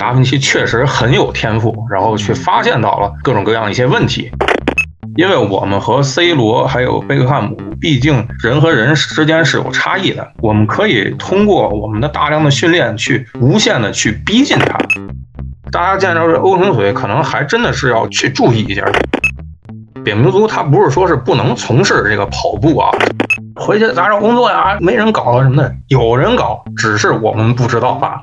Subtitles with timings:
[0.00, 4.32] 达芬奇确实很有天赋，然后去发现到了各种各样的一些问题。
[5.16, 14.78] 因为我们和 C 罗还有贝克汉姆，毕竟人和人之间是有差异的，我们可以通过我们的大量的训练去无限的去逼近他。
[15.70, 18.82] 大家见着这欧成腿，可能还真的是要去注意一下。
[20.02, 22.88] 扁平足他不是说是不能从事这个跑步啊，
[23.56, 24.78] 回去咋找工作呀？
[24.80, 28.22] 没人搞啊什么的，有人搞，只是我们不知道罢了。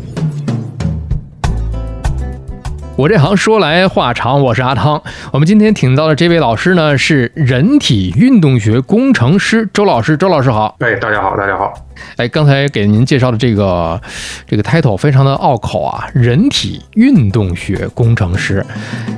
[2.97, 5.01] 我这行说来话长，我是阿汤。
[5.31, 10.17] 我们今天请到的这位老师呢，是人体运动学工程师周老师。
[10.17, 11.73] 周老师好，哎，大家好，大家好。
[12.17, 13.99] 哎，刚才给您介绍的这个
[14.47, 18.65] 这个 title 非常的拗口啊，人体运动学工程师，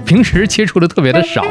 [0.06, 1.44] 平时接触的特别的少，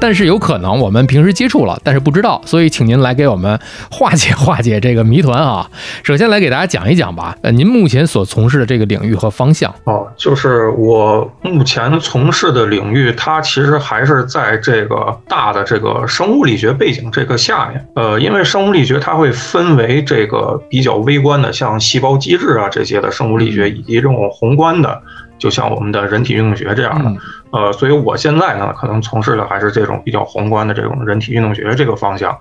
[0.00, 3.58] 但是有可能我们平时接触了，但是不知道，所以请您来给我们
[3.90, 5.68] 化解化解这个谜团啊。
[6.02, 9.74] 首先来给大家讲一讲吧，呃，您目前所从事的这个领域和方向。
[9.84, 20.60] 哦，就是我目前从事的领域，它其实还是在这个大的这个生物力学背景这个下面，呃，因为生物力学它会分为这个。
[20.74, 25.00] 比较微观的，像细胞机制啊这些的生物力学，以及这种宏观的，
[25.38, 27.12] 就像我们的人体运动学这样的。
[27.52, 32.36] 呃，所以我现在呢，可能从事的还是这种比较宏观的这种人体运动学这个方向。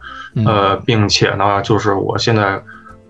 [0.47, 2.59] 呃，并且呢，就是我现在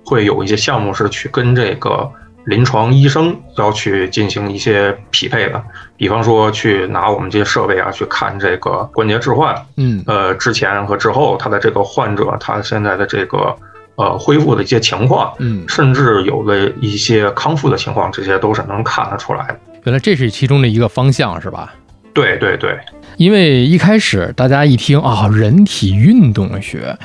[0.05, 2.11] 会有一些项目是去跟这个
[2.44, 5.63] 临床医生要去进行一些匹配的，
[5.95, 9.55] 比方说去拿我们这些设备啊去看这个关节置换。
[9.77, 10.03] 嗯。
[10.05, 13.55] 呃，之前和之后，他的这个患者他现在的这个。
[13.95, 19.59] 呃，恢复的一些情况，嗯，甚至有的一些康复的情况，这些都是能看得出来的。
[19.84, 21.73] 原来这是其中的一个方向，是吧？
[22.13, 22.78] 对对对，
[23.17, 26.97] 因为一开始大家一听啊，人体运动学，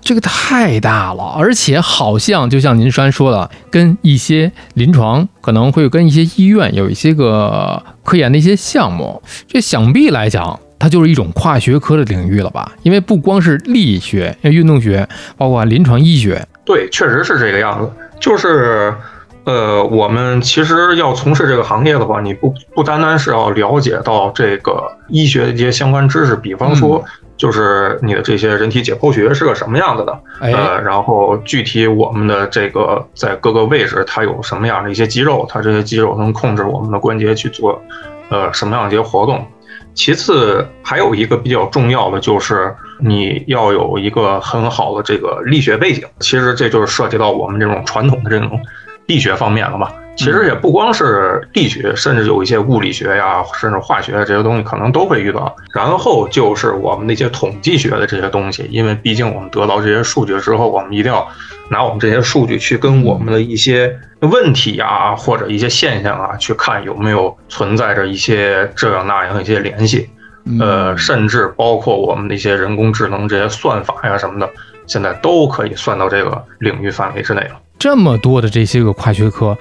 [0.00, 10.58] 这个太大了，而且好像就像您刚才说的，跟一些临床可能会跟一些医院有一些个科研的一些项目，这想必来讲。
[10.78, 12.72] 它就是一种跨学科的领域了吧？
[12.82, 16.46] 因为不光是力学、运动学，包括临床医学。
[16.64, 17.90] 对，确实是这个样子。
[18.20, 18.94] 就是，
[19.44, 27.02] 呃，我们其实要从事这个行业的话，你不不单单是要了解到这个医学的一些相关知识，比方说，
[27.36, 37.80] 就是你的这些人体解剖学是个什么样子的，呃，然后具体我们的这个在各个位置它有什么样的一些肌肉，它这些肌肉能控制我们的关节去做，
[38.28, 39.46] 呃，什么样的一些活动。
[39.94, 46.04] 其次，还有一个比较重要的就是你要有一个很好的这个力学背景。
[46.20, 48.60] 其实这就是涉及到我们这种传统的这种
[49.06, 49.90] 力学方面了嘛。
[50.18, 55.54] 其实也不光是力学，甚至有一些物理学呀，甚至化学这些东西可能都会遇到。
[55.72, 61.24] 然后就是我们那些统计学的这些东西，因为毕竟我们得到这些数据之后，我们一定要
[61.70, 70.10] 拿我们这些数据去跟我们的一些问题啊，或者一些现象啊，去看有没有存在着一些这样那样的一些联系。
[70.60, 74.50] 呃，甚至包括我们的一些人工智能这些算法呀什么的，
[74.88, 77.60] 现在都可以算到这个领域范围之内了。
[77.78, 79.56] 这么多的这些个跨学科。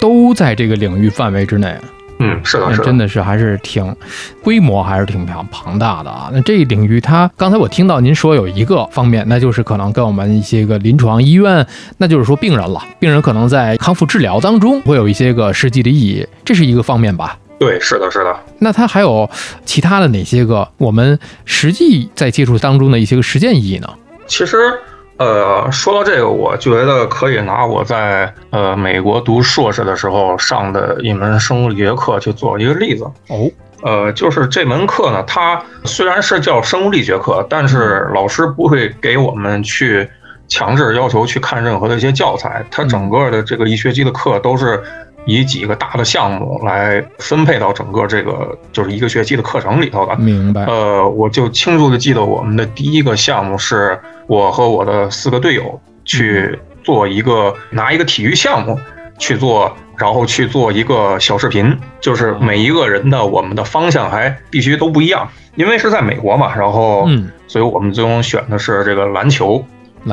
[0.00, 1.74] 都在这个领域范围之内，
[2.18, 3.94] 嗯，是的，是的，真的是还是挺
[4.42, 6.30] 规模还是挺庞庞大的啊。
[6.32, 11.66] 那这一领域，它刚才我听到您说有一个方面，那就是可能跟我们一些个临床医院，
[11.98, 17.36] 那就是说病人了，病人可能在康复治疗当中会有一些个实际的意义，这是一个方面吧？
[17.58, 18.36] 对，是的，是的。
[18.58, 19.28] 那它还有
[19.64, 23.88] 其他的哪些个我们实际在接触当中的一些个实践意义呢？
[24.26, 24.56] 其实。
[25.18, 33.04] 呃，说到这个，我觉得可以拿我在呃美国读硕士的时候上的一门生物力学课去做一个例子。
[33.28, 33.50] 哦，
[33.82, 40.08] 呃，就是这门课呢，它虽然是叫生物力学课，但是老师不会给我们去
[40.46, 44.82] 强制要求去看任何的一些教材，它整个的这个一学期的课都是。
[45.28, 50.16] 以几个大的项目来分配到整个这个就是一个学期的课程里头的。
[50.16, 50.64] 明白。
[50.64, 58.78] 呃，我就清楚的记得我们的第一个项目是我和我的四个队友去做一个拿一个体育项目
[59.18, 67.06] 去做，然后去做一个小视频，就是每一个人的我们的方向还必须都不一样，因为是在美国嘛，然后，
[67.46, 69.62] 所以我们最终选的是这个篮球。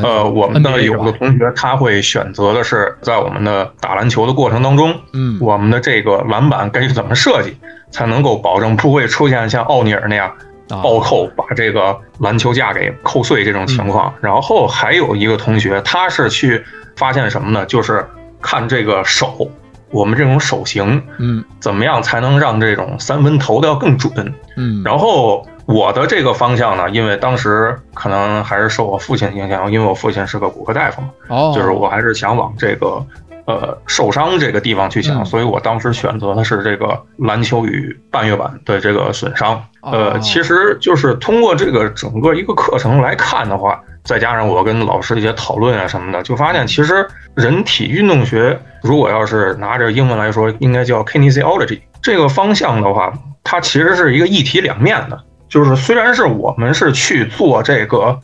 [0.03, 7.55] 呃，我们的有的同学他会选择的是在我们的打篮球的过程当中，嗯，我们的这个篮板该怎么设计
[7.91, 10.31] 才能够保证不会出现像奥尼尔那样
[10.67, 14.13] 暴扣把这个篮球架给扣碎这种情况。
[14.21, 16.63] 然后还有一个同学，他是去
[16.95, 17.65] 发现什么呢？
[17.65, 18.05] 就是
[18.41, 19.49] 看这个手，
[19.91, 24.11] 我们这种手型，嗯，怎么样才能让这种三分投的要更准？
[24.57, 33.05] 嗯，然后我的这个方向呢，因为当时可能还是受我父亲影响，因为我父亲是个骨科大夫嘛，哦，就是我还是想往这个。
[33.47, 39.63] 呃，受伤这个地方去想，所以我当时选择的是这个篮球与半月板的这个损伤。
[39.81, 53.13] 呃，其实就是通过这个整个一个课程来看的话，再加上我跟老师一些讨论啊什么的，就发现其实人体运动学，如果要是拿着英文来说，应该叫 kinesiology 这个方向的话，
[53.43, 55.23] 它其实是一个一体两面的。
[55.49, 58.19] 就是虽然是我们是去做这个。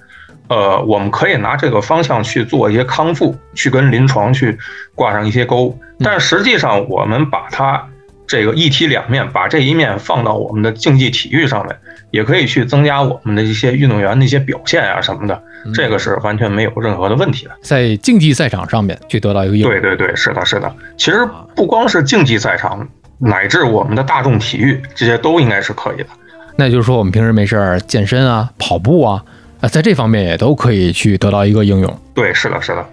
[0.48, 4.58] 呃，我们可以拿这个方向去做一些康复，去跟临床去
[4.94, 5.74] 挂上一些钩。
[6.04, 7.82] 但实际上，我们把它
[8.28, 11.78] 这个一体两面，把这一面放到我们的竞技体育上面，
[12.12, 15.42] 也可以去增加我们的一些运动员的一些表现啊什么的。
[15.74, 20.76] 这个是完全没有任何的问题的，在竞技赛场上面去得到一个应对对对，是的，是的。
[20.98, 21.26] 其实
[21.56, 22.86] 不光是竞技赛场，
[23.20, 26.08] 乃至我们的大众体育，这些都应该是可以的。
[26.62, 29.26] 那就是说，我们平时没事儿健身啊，跑步啊。
[29.62, 32.00] 啊，在这方面也都可以去得到一个应用。
[32.14, 32.86] 对，是的，是的。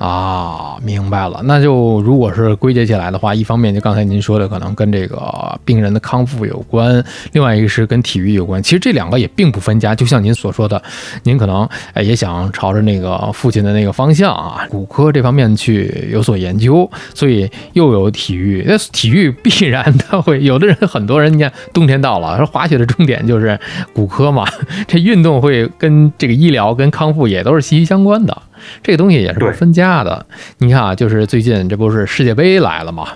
[0.00, 1.42] 啊，明白了。
[1.44, 6.98] 那就如果是归结起来的话，一方面就刚才您说的，可能跟这个病人的康复有关；
[7.32, 8.62] 另外一个是跟体育有关。
[8.62, 9.94] 其实这两个也并不分家。
[9.94, 10.82] 就像您所说的，
[11.24, 18.64] 您可能哎也想朝着那个父亲的那个方向啊，骨科这方面去有所研究，所以又有体育。
[18.66, 23.60] 那体育必然的会有的人，很多人你看冬天到了，说滑雪的重点就是
[23.92, 24.46] 骨科嘛，
[24.88, 28.34] 这运动会跟这个医疗跟康复也都是息息相关的。
[28.82, 30.26] 这个东西也是不分家的。
[30.58, 33.08] 你看啊，就是最近这不是世界杯来了吗？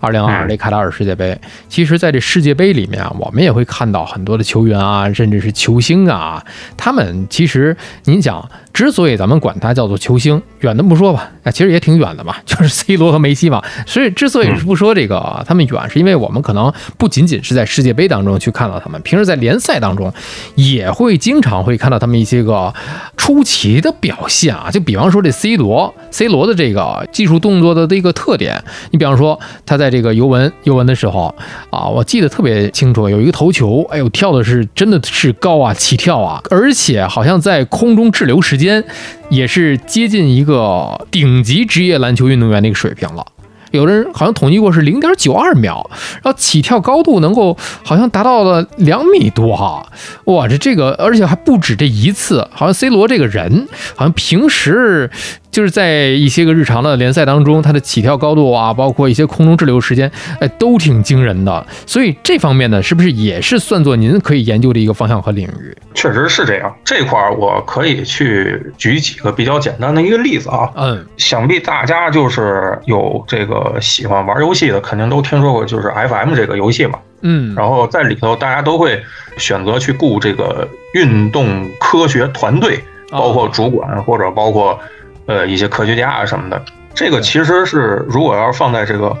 [0.00, 6.44] 二零二二这卡塔尔世界杯，其实在这世界杯里面啊，我们也会看到很多的球员啊，甚至是球星啊，
[6.76, 8.48] 他们其实您想。
[8.70, 13.60] 之所以咱们管他叫做球星，远的不说吧，啊，其实也挺远的嘛， 就是 C 罗和梅西嘛。
[13.84, 20.12] 所以之所以不说这个他们远，是因为我们可能不仅仅是在世界杯当中去看到他们，平时在联赛当中
[20.54, 22.72] 也会经常会看到他们一些个
[23.16, 24.70] 出奇的表现啊。
[24.70, 28.62] 就比方说这 C 罗，C 罗的这个技术动作的这个特点，
[28.92, 31.34] 你比方说他在这个尤文尤文的时候
[31.70, 38.84] 啊，我记得特别清楚，有一个头球，哎呦，跳的是真的是高啊，起跳啊，而且好像在空中滞留时间。
[39.30, 43.26] 也是接近一个顶级职业篮球运动员的一个水平了。
[43.70, 45.90] 有的人好像统计过是零点九二秒，
[46.22, 49.86] 然后起跳高度能够好像达到了两米多哈，
[50.24, 55.10] 哇，这这个而且还不止这一次，好像 C 罗这个人好像平时
[55.50, 60.10] 就是在一些个日常的联赛当中，他的起跳高度啊，包括一些空中滞留时间，
[60.40, 61.66] 哎，都挺惊人的。
[61.86, 65.76] 所以这方面呢，是不是也是算作您可以研究的一个方向和领域？
[65.98, 73.58] 确实是这样，这块儿我可以去举几个比较简单的一个例子啊，嗯，想必大家就是有这个。
[73.58, 76.96] 呃，喜欢玩游戏的肯定都听说过，就是 FM 这个游戏嘛。
[77.22, 79.02] 嗯，然后在里头，大家都会
[79.36, 82.78] 选择去雇这个运动科学团队，
[83.10, 84.78] 包括主管或者包括
[85.26, 86.62] 呃一些科学家啊什么的。
[86.94, 89.16] 这个其实是如果要是放在这个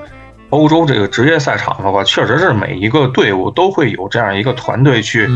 [0.50, 5.28] 欧洲这个职业赛场的话，确实是每一个队伍都会有这样一个团队去，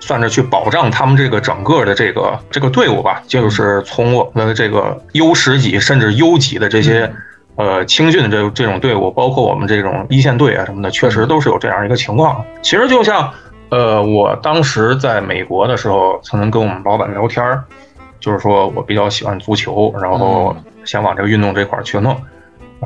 [0.00, 3.22] 算是去保障他们这个整个的这个这个队伍吧。
[3.26, 7.12] 就是从我们的这个 U 十几甚至 U 级的这些。
[7.56, 12.44] 呃，青训的这这种队伍，包括我们这种一线队啊什么的，确实都是有这样一个情况。
[12.62, 13.32] 其实就像，
[13.68, 17.62] 呃，我当时在美国的时候，曾经跟我们老板聊天儿，
[18.18, 22.20] 就是说我比较喜欢足球，然后想往这个运动这块儿去弄。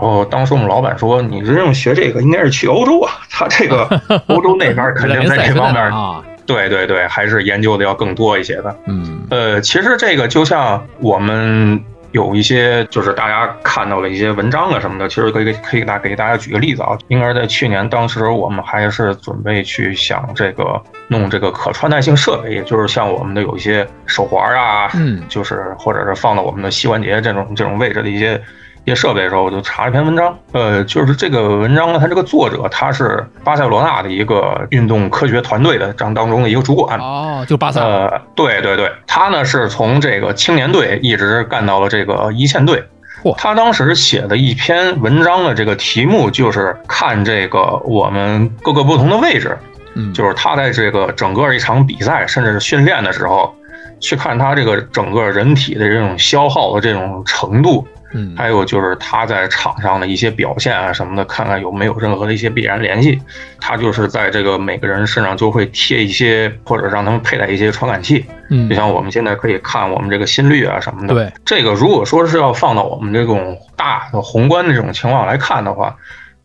[0.00, 3.88] 然后当时我们老板说：“你真正学这个，应该是去欧洲啊，他这个
[4.28, 8.76] 欧洲那边肯定在这方面啊，对对对，还是研究的要更多一些的。
[8.86, 11.82] 嗯，呃，其实这个就像我们。
[12.12, 28.40] 有一些就是大家看到了一些文章啊什么的，其实可以可以大给大家举个例子啊，应该是在去年，当时我们还是准备去想这个弄这个可穿戴性设备，也就是像我们的有一些手环啊，嗯，就是或者是放到我们的膝关节这种这种位置的一些。
[28.88, 36.98] 些设备的时候，我就查了一篇文章，呃，就是这个文章呢，它这个作者他是巴塞罗那的一个运动科学团队的当当中的一个主管。
[36.98, 42.82] 哦，就巴塞，呃，对对对，他呢是从这个青年队一直干到了这个一线队，
[43.36, 49.56] 他当时写的一篇文章的这个题目就是看这个我们各个不同的位置，
[49.94, 53.54] 嗯，就是他在这个整个一场比赛甚至是训练的时候，
[54.00, 57.86] 去看他这个整个人体的这种消耗的这种程度。
[58.12, 63.20] 嗯，还有就是他在场上的一些表现啊什么的，看看有没有任何的一些必然联系。
[63.60, 68.24] 他就是在这个每个人身上就会贴一些，或者让他们佩戴一些传感器。
[68.50, 71.14] 嗯，就像我们现在可以看我们这个心率啊什么的。
[71.14, 75.94] 对，这个如果说是要放到我们这种大的宏观的这种情况来看的话，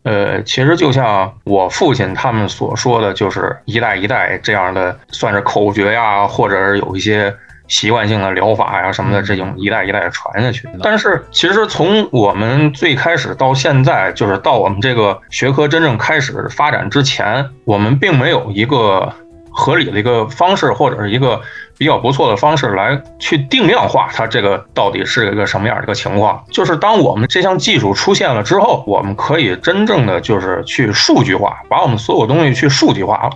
[0.02, 7.34] 呃，其实就像我父亲他们所说的，就是一代一代这样的，算是口诀呀，或者是有一些
[7.74, 10.68] 习惯性的疗法呀什么的，这种一代一代的传下去。
[10.82, 19.12] 但是其实从我们最开始到现在，就是到我们这个学科真正开始发展之前，我们并没有一个
[19.50, 21.40] 合理的一个方式，或者是一个。
[21.76, 26.40] 比较不错的方式来去定量化它这个到底是一个什么样的一个情况。
[26.48, 33.30] 就是当我们这项技术出现了之后，我们可以真正的就是去数据化，把我们所有东西去数据化了，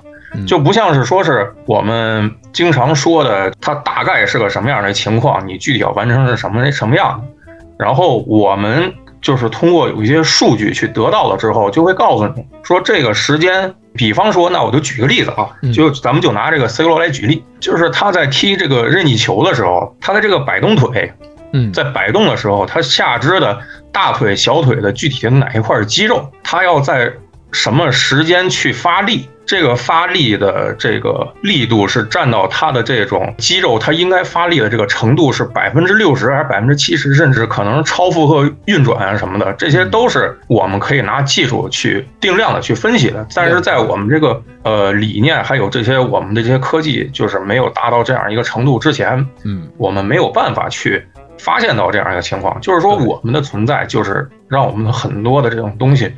[0.46, 8.92] 就不像是说是我们经常说的它大概是个什么样的情况，你具体要完成是什么什么样的，然后我们。
[9.20, 21.12] 就是通过有一些数据去得到了之后，就会告诉你说这个时间，比方说，那我就举个例子啊，就咱们就拿这个 C 罗来举例，就是他在踢这个任意球的时候，他的这个摆动腿，
[21.52, 23.58] 嗯，在摆动的时候，他下肢的
[23.90, 27.12] 大腿、小腿的具体的哪一块肌肉，他要在
[27.50, 29.28] 什么时间去发力。
[29.48, 43.26] 这个发力的这个力度是占到它的这种肌肉，它应该发力的这个程度是百分之六十还是百分之七十，甚至可能超负荷运转啊什么的，这些都是我们可以拿技术去定量的去分析的。
[43.34, 51.02] 但是在我们这个呃理念还有这些我们的这些科技就是没有达到这样一个程度之前，嗯，我们没有办法去
[51.38, 56.12] 发现到这样一个情况，就是说我们的存在就是让我们的很多的这种东西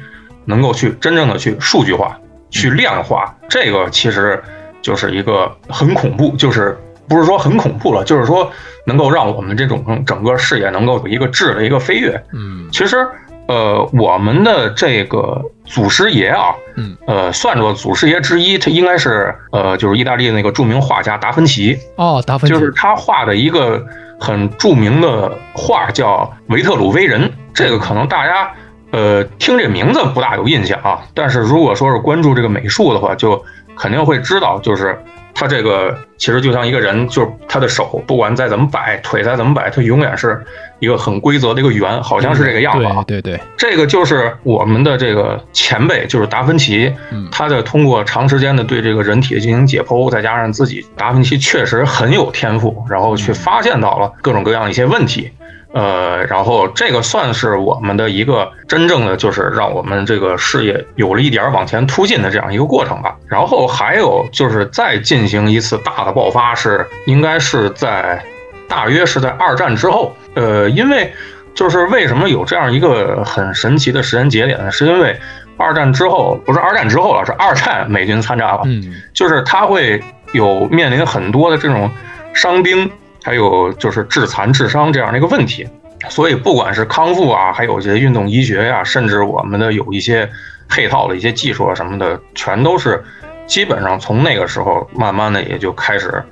[0.47, 2.19] 能够去真正的去数据化。
[2.51, 4.43] 去量化这个其实
[4.83, 6.77] 就是一个很恐怖，就是
[7.09, 8.51] 不是说很恐怖了，就是说
[8.87, 12.23] 能够让我们这种整个视野能够有一个质的一个飞跃。
[12.33, 13.07] 嗯，其实
[13.47, 21.79] 呃，我们的这个祖师爷啊，嗯，呃，算作祖师爷之一，他应该是呃，就是意大利那个著名画家达芬奇。
[21.97, 23.85] 哦，达芬奇就是他画的一个
[24.19, 28.51] 很著名的画叫《维特鲁威人》，这个可能大家。
[28.91, 33.43] 呃，听这名字不大有印象啊，但是如果说是关注这个美术的话，就
[33.77, 34.99] 肯定会知道，就是
[35.33, 40.43] 他这个其实就像一个人，就是他的手不管再怎么摆，腿再怎么摆，他永远是
[40.81, 43.05] 一个很规则的一个圆，好像是这个样子啊。
[43.07, 46.93] 对对，这个就是我们的这个前辈，就是达芬奇，
[47.31, 55.31] 他在通过长时间的对这个人体进行解剖，再加上自己，达芬奇确实很有天赋，然后去发现到了各种各样一些问题。
[55.73, 63.17] 呃，然后这个算是我们的一个真正的，就是让我们这个事业有了一点往前突进的这样一个过程吧。
[63.29, 68.21] 然后还有就是再进行一次大的爆发，是应该是在
[68.69, 70.13] 大约是在二战之后。
[70.35, 71.13] 呃，因为
[71.55, 74.71] 就是为什么有这样一个很神奇的时间节点呢？
[74.73, 75.17] 是因为
[75.57, 81.89] 二战之后，不是二战之后了，是二战美军参战了，嗯，就是他会有面临很多的这种
[82.35, 82.91] 伤兵。
[83.23, 85.69] 还有就是致残致伤这样的一个问题，
[86.09, 90.29] 所以不管是康复啊，还有一些运动医学呀，甚至我们的有一些
[90.69, 93.03] 配套的一些技术啊什么的，全都是
[93.47, 96.23] 基本上从那个时候慢慢的也就开始。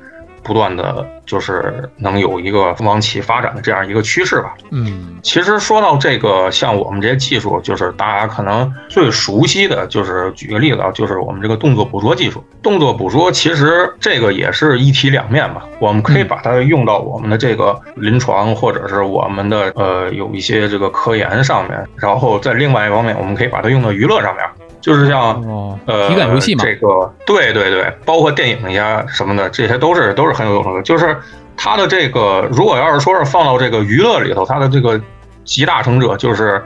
[0.48, 4.54] 不断的就是能有一个往起发展的这样一个趋势吧。
[4.70, 12.42] 嗯，其实说到这个，像我们这些技术，就是大家可能最熟悉的就是，举个例子啊，就是我们这个动作捕捉技术。
[12.62, 24.44] 动作捕捉其实这个也是一体两面吧，我们可以把它用到我们的这个临床或者是我们的呃有一些这个科研上面，然后在另外一方面，我们可以把它用到娱乐上面。
[24.80, 25.42] 就是像
[25.86, 30.82] 呃，体感游戏嘛，这个对对对，包括电影呀什么的，这些都是都是很有用的。
[30.82, 31.16] 就是
[31.56, 35.00] 它的这个，如果要是说是放到这个娱乐里头，它的这个
[35.44, 36.62] 集大成者就是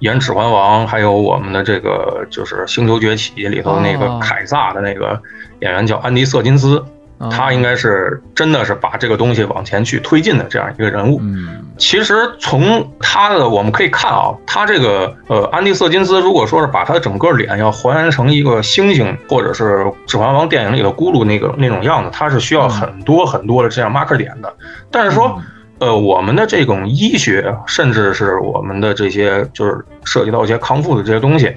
[0.00, 5.18] 演《指环王》，还有我们的这个就是《星球崛起》里头那个凯撒的那个
[5.60, 6.84] 演员叫安迪·瑟金斯。
[7.30, 11.18] 他应该是真的是把这个东西往前去推进的这样一个人物。
[11.22, 24.52] 嗯，其实从他的我们可以看啊，他这个呃安迪瑟金斯，如果说是把他的整个脸要还原成一个猩猩，或者是《指环王》电影里的咕噜那个那种样子，他是需要很多很多的这样 marker 点的。
[24.90, 25.40] 但是说，
[25.78, 31.54] 呃，我们的这种医学，甚至是我们的这些就是涉及到一些康复的这些东西，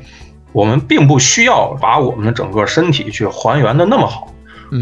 [0.53, 4.27] 我们并不需要把我们的整个身体去还原的那么好。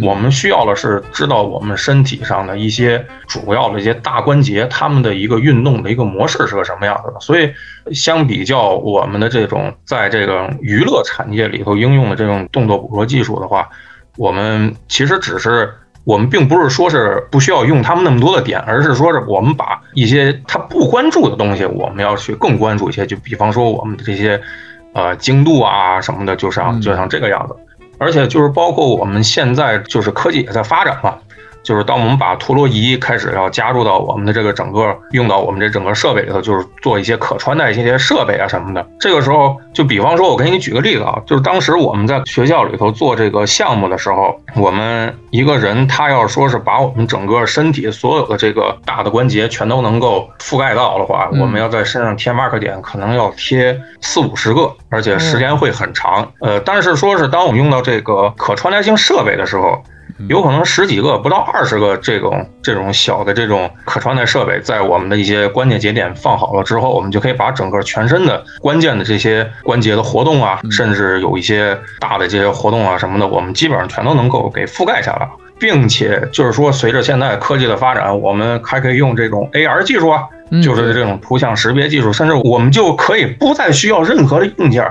[0.04, 7.20] 我们需要的是知道我们身体上的一些主要的一些大关节，它们的一个运动的一个模式是个什么样子的。
[7.20, 7.52] 所以，
[7.94, 13.70] 相比较我们的这种在这个娱乐产业里头应用的这种动作捕捉技术的话，
[14.18, 15.72] 我们其实只是
[16.04, 23.06] 我们并不是说是不需要用他们那么多的点，而是说是我们把一些他不关注的东西，我们要去更关注一些。
[23.06, 24.42] 就比方说我们的这些，
[24.94, 27.56] 呃，精度啊什么的，就像就像这个样子。
[27.98, 31.18] 而且就是包括我们现在就是科技也在发展嘛。
[31.66, 38.88] 就是当我们把陀螺仪开始要加入到我们的这个整个用到我们这整个设备里头，就是做一些可穿戴一些设备啊什么的。
[39.00, 56.32] 这个时候，就比方说，我给你举个例子啊，就是当时我们在学校里头做这个项目的时候，我们一个人他要说是把我们整个身体所有的这个大的关节全都能够覆盖到的话，我们要在身上贴 mark 点，可能要贴四五十个，而且时间会很长。
[56.42, 59.82] 呃，但是说是当我们用到这个可穿戴性设备的时候。
[60.30, 75.28] 有可能十几个不到二十个这种这种小的这种可穿戴设备，在我们的一些关键节点放好了之后，我们就可以把整个全身的关键的这些关节的活动啊，甚至有一些大的这些活动啊什么的，我们基本上全都能够给覆盖下来，
[75.60, 80.24] 并且就是说，随着现在科技的发展，我们还可以用这种 AR 技术啊，
[80.64, 84.90] 就是这种图像识别技术，甚至我们就可以不再需要任何的硬件，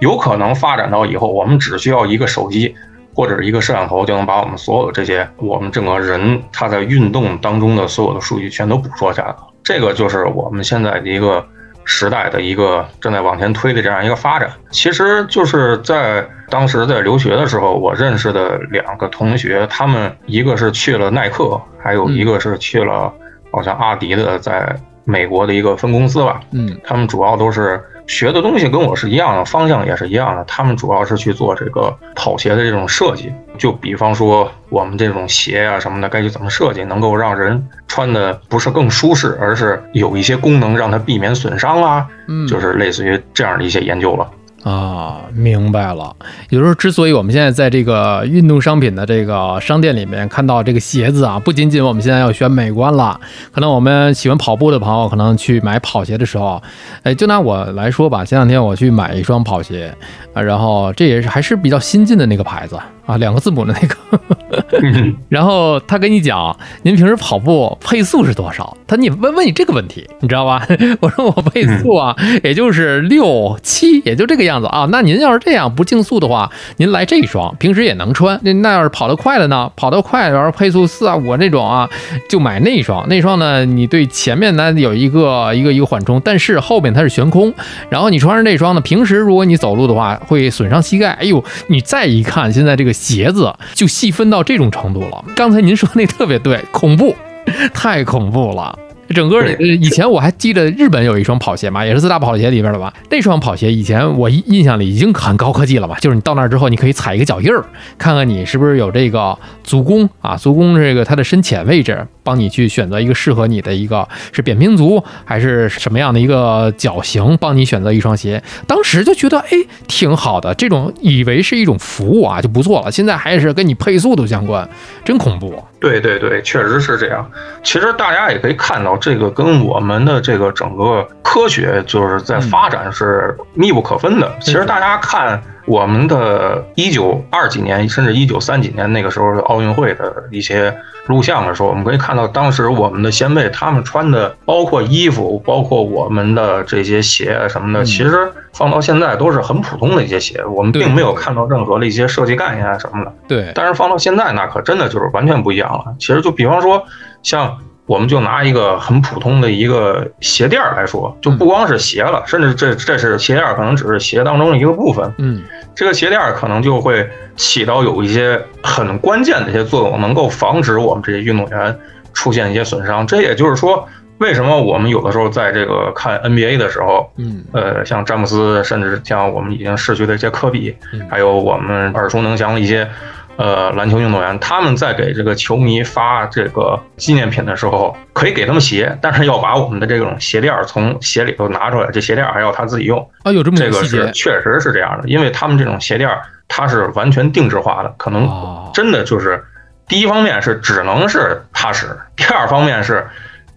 [0.00, 2.74] 有可能发展到以后，我们只需要一个手机。
[3.16, 9.38] 或者是一个摄像头就能把我们所有的这些我们整个人他在运动当中的所有的数据全都捕捉下来了。
[9.64, 11.42] 这个就是我们现在的一个
[11.86, 14.50] 时代的一个正在往前推的这样一个发展。
[14.70, 23.10] 其实就是在当时在留学的时候，我认识的两个同学，他们一个是去了耐克，还有一个是去了
[23.50, 26.38] 好像阿迪的在美国的一个分公司吧。
[26.52, 27.82] 嗯，他们主要都是。
[28.06, 30.44] 学的东西跟我是一样的，方向也是一样的。
[30.44, 44.30] 他们主要是去做这个跑鞋的这种设计，就比方说我们这种鞋啊什么的，该去怎么设计，能够让人穿的不是更舒适，而是有一些功能让它避免损伤啊，嗯，就是类似于这样的一些研究了。
[44.66, 46.12] 啊，明白了。
[46.48, 53.20] 有时候，之所以我们现在在这个运动商品的这个商店里面看到这个鞋子啊，不仅仅我们现在要选美观了，
[53.52, 56.60] 可能我们喜欢跑步的朋友，可能去买跑鞋的时候，
[57.04, 59.94] 哎，就拿我来说吧，前两天我去买一双跑鞋
[60.34, 62.76] 啊，然后这也是还是比较新进的那个牌子。
[63.06, 68.76] 啊，两个字母的那个， 然后他跟你讲，您平时跑步配速是多少？
[68.86, 70.66] 他你问问你这个问题，你知道吧？
[71.00, 74.88] 我说我配速啊，也就是六七，也就这个样子啊。
[74.90, 78.38] 那您要是这样不竞速的话，您来这一双，平时也能穿。
[78.42, 79.70] 那那要是跑得快的呢？
[79.76, 81.88] 跑得快，然后配速四啊五那种啊，
[82.28, 83.08] 就买那一双。
[83.08, 87.54] 那双呢，你对前面呢有一个一个一个缓冲，但是后面它是悬空。
[87.88, 91.10] 然后你穿上这双呢，平时如果你走路的话，会损伤膝盖。
[91.12, 92.95] 哎呦，你再一看，现在这个。
[92.96, 95.24] 鞋子就细分到这种程度了。
[95.36, 97.14] 刚才您说那特别对，恐怖，
[97.72, 98.76] 太恐怖了。
[99.10, 102.92] 整个以前我还记得日本有一双跑鞋嘛，也是四大跑鞋里边的吧。
[103.08, 105.96] 那双跑鞋以前我印象里已经很高科技了嘛？
[106.00, 107.64] 就是你到那儿之后，你可以踩一个脚印儿，
[107.98, 118.42] 看看你是不是有这个足弓啊，足弓这个它的深浅位置，帮你去选择一个适合你的一个是扁平足还是什么样的一个脚型，帮你选择一双鞋。
[118.66, 119.50] 当时就觉得哎
[119.86, 122.90] 挺好的，这种以为是一种服务啊就不错了。
[122.90, 124.68] 现在还是跟你配速都相关，
[125.04, 125.62] 真恐怖。
[125.78, 127.30] 对对对，确实是这样。
[127.62, 134.36] 其实大家也可以看到，这个跟我们的这个整个科学就是在发展是密不可分的。
[134.40, 135.40] 其实大家看。
[135.66, 140.74] 我们的一九二几年，甚至一九三几年那个时候的奥运会的一些
[141.06, 153.12] 录像的时候，我们可以看到当时我们的先辈他们穿的，包括衣服，包括我们的这些鞋什么的，其实放到现在都是很普通的一些鞋，我们并没有看到任何的一些设计概念啊什么的。
[153.28, 155.94] 对，但是放到现在那可真的就是完全不一样了。
[155.98, 156.84] 其实就比方说
[157.22, 157.58] 像。
[157.86, 165.12] 我们就拿一个很普通的一个鞋垫来说，就不光是鞋了，甚至这这是鞋垫，可能只是鞋当中的一个部分。
[165.18, 165.42] 嗯，
[165.74, 171.78] 这个鞋垫可能就会起到有一些很关键的一些作用，能够防止我们这些运动员
[172.12, 173.06] 出现一些损伤。
[173.06, 180.76] 这也就是说，为什么我们有的时候在这个看 NBA 的时候，嗯，呃，像詹姆斯，甚至像我们已经逝去的一些科比，
[181.08, 182.88] 还有我们耳熟能详的一些。
[183.36, 193.30] 呃，篮球运动员他们在给这个球迷发这个纪念品的时候，可以给他们鞋，但是要把我们的这种鞋垫从鞋里头拿出来，这鞋垫还要他自己用啊。
[193.30, 196.08] 有这么这个是确实是这样的，因为他们这种鞋垫
[196.48, 198.26] 它是完全定制化的，可能
[198.72, 199.44] 真的就是
[199.86, 203.06] 第一方面是只能是踏实，第二方面是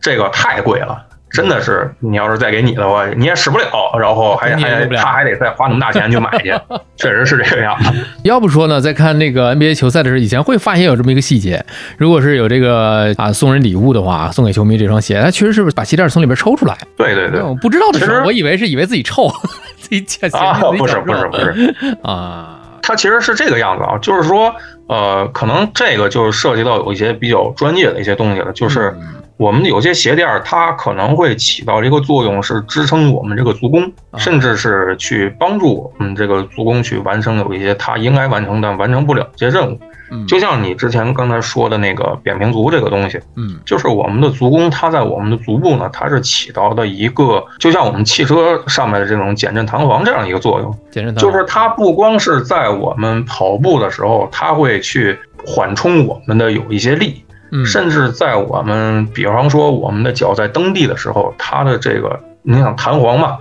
[0.01, 1.05] 这个太贵了。
[1.31, 3.65] 真的是，你要是再给你的话，你也使不了，
[3.99, 6.53] 然后还还他还得再花那么大钱去买去，
[6.97, 7.77] 确实是这个样。
[8.23, 11.63] 要不说呢，在看那个 NBA 球赛的时候，以前会发现有这么一个细节，
[11.97, 16.75] 如果是有这个啊送人礼物的话，送给球迷这双鞋，他确实是把鞋垫从里边抽出来。
[16.97, 19.27] 对对对，我不知道的时候，我以为是以为自己臭，
[19.77, 21.75] 自己捡鞋啊，不是不是不是。
[22.01, 24.53] 啊，他其实是这个样子啊，就是说
[24.87, 28.95] 呃，可能这个就是涉及到有一些比较专业的一些东西了，就是
[29.39, 39.79] 我们有些鞋垫儿，它可能会起到一个作用，是支撑我们这个足弓，甚至是去帮助我们这个足弓去完成有一些它应该完成但完成不了一些任务。
[40.27, 50.69] 就像你之前刚才说的那个扁平足这个东西，嗯，就是我们的足弓，它在我们的足部呢，它是起到的一个，就像我们汽车上面的这种减震弹簧这样一个作用。
[50.91, 63.37] 减震弹就是它不光是在我们跑步的时候，它会去缓冲我们的有一些力，嗯，甚至在我们比方说我们的脚在蹬地的时候，它的这个你想弹簧嘛，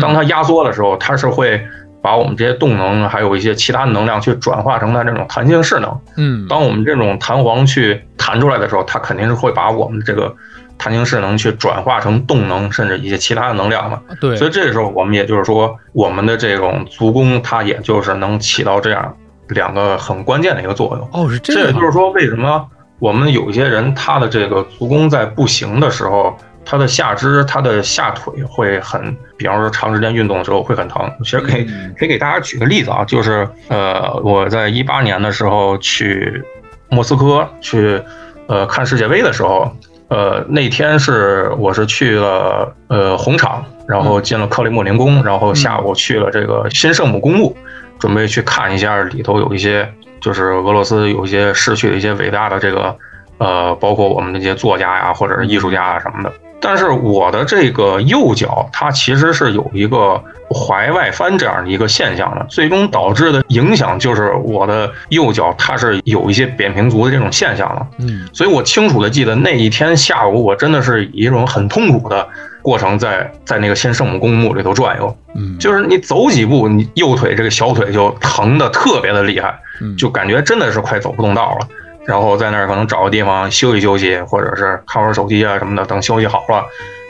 [0.00, 1.60] 当它压缩的时候，它是会。
[2.04, 6.00] 把我们这些动能，还有一些其他能量去转化成它这种弹性势能。
[6.16, 10.34] 嗯，当我们这种弹簧去弹出来的时候，它肯定是会把我们这个
[10.76, 14.00] 弹性势能去转化成动能，甚至一些其他的能量嘛。
[14.20, 14.34] 对。
[14.34, 19.16] 所以这个时候，我们也就是说，我们的这种足弓，它也就是能起到这样
[19.50, 21.08] 两个很关键的一个作用。
[21.12, 21.62] 哦，是这样。
[21.62, 22.66] 这也就是说，为什么
[23.02, 26.38] 我们有一些人，他的这个足弓在步行的时候。
[26.64, 31.10] 他的下肢，他的下腿会很，比方说长时间运动的时候会很疼。
[31.24, 31.66] 其实可以
[31.98, 36.40] 可以给大家举个例子啊，就是呃，我在一八年的时候去
[36.88, 38.00] 莫斯科去
[38.46, 47.56] 呃看世界杯的时候，呃那天是我是去了呃红场，然后进了克里姆林宫，然后下午去了这个新圣母公墓，
[47.98, 52.96] 准备去看一下里头有一些就是俄罗斯有一些逝去的一些伟大的这个
[53.38, 56.32] 呃，包括我们那些作家呀或者是艺术家啊什么的。
[56.62, 67.84] 但是我的这个右脚，它其实是有一个踝外翻这样的一个现象的，最终导致的影响就是我的右脚它是有一些扁平足的这种现象了。
[67.98, 72.26] 嗯，所以我清楚的记得那一天下午，我真的是以一种很痛苦的
[72.62, 75.16] 过程在在那个新圣母公墓里头转悠。
[75.34, 79.58] 嗯，就是你走几步，你右腿这个小腿就疼的特别的厉害，
[79.98, 81.66] 就感觉真的是快走不动道了。
[82.04, 85.84] 然后在那儿可能找个地方休息休息，或者是看会儿手机啊什么的。
[85.86, 86.64] 等休息好了，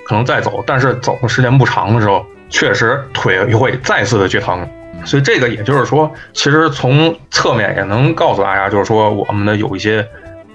[0.07, 0.63] 可能再走。
[0.67, 4.69] 但是走的时间不长的时候，确实腿又会再次的去疼。
[5.05, 10.07] 所以这个也就是说，其实从侧面也能告诉大家，就是说我们的有一些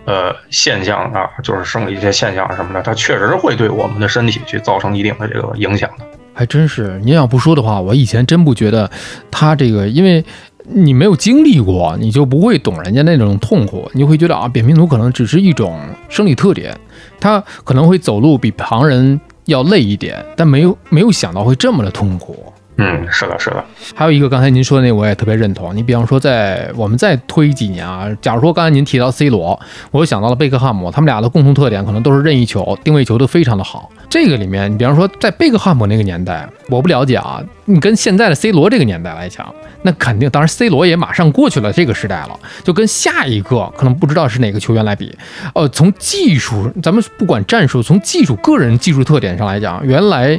[0.06, 6.06] 呃现象啊，就是生理一些现象什么的，它确实会对我们的身体去造成一定的这个影响的。
[6.34, 8.90] 还真是，您要不说的话，我以前真不觉得
[9.32, 10.24] 他这个，因为。
[10.70, 16.78] 你没有经历过，你就不会懂人家那种痛苦，你就会觉得啊，扁平足可能只是一种生理特点，
[17.20, 22.54] 他可能会走路比旁人要累一点，但没有没有想到会这么的痛苦。
[22.78, 23.64] 嗯，是的，是的。
[23.96, 25.76] 还有一个，刚才您说的那，我也特别认同。
[25.76, 29.60] 你比方说，在我们再推几年啊，假如说刚才您提到 C 罗，
[29.90, 33.90] 我又想到了贝克汉姆，他们俩的共同特点可能都是任意球、定位球都非常的好。
[34.10, 39.54] 这个里面，你比方说在贝克汉姆那个年代，我不了解啊，你跟现在的 C 罗这个年代来讲。
[39.84, 45.16] 那肯定，当然，C 罗也马上过去了这个时代了，就跟下一个可能不知道是哪个球员来比，
[45.54, 50.38] 呃，从技术，咱们不管战术，从技术个人技术特点上来讲，原来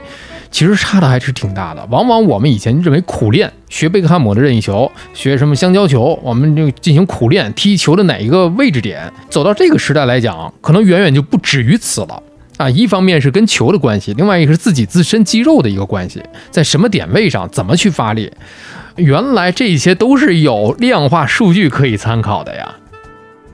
[0.51, 1.87] 其实差的还是挺大的。
[1.91, 12.23] 往往我们以前认为苦练，学贝克汉姆的任意球，学什么香蕉球，我们就进行苦练踢球的哪一个位置点，走到这个时代来讲，可能远远就不止于此了
[12.57, 12.69] 啊。
[12.71, 18.33] 一方面是跟球的关系，另外一个是自己自身肌肉的一个关系，在什么点位上怎么去发力。
[18.97, 22.75] 原来这些都是有量化数据可以参考的呀。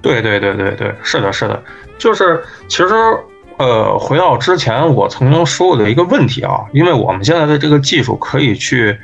[0.01, 1.63] 对对对对对，是的，是的，
[1.99, 2.89] 就是其实
[3.59, 8.99] 呃，回到之前我曾经说过的一个问题啊，因为我们现在的这个技术可以去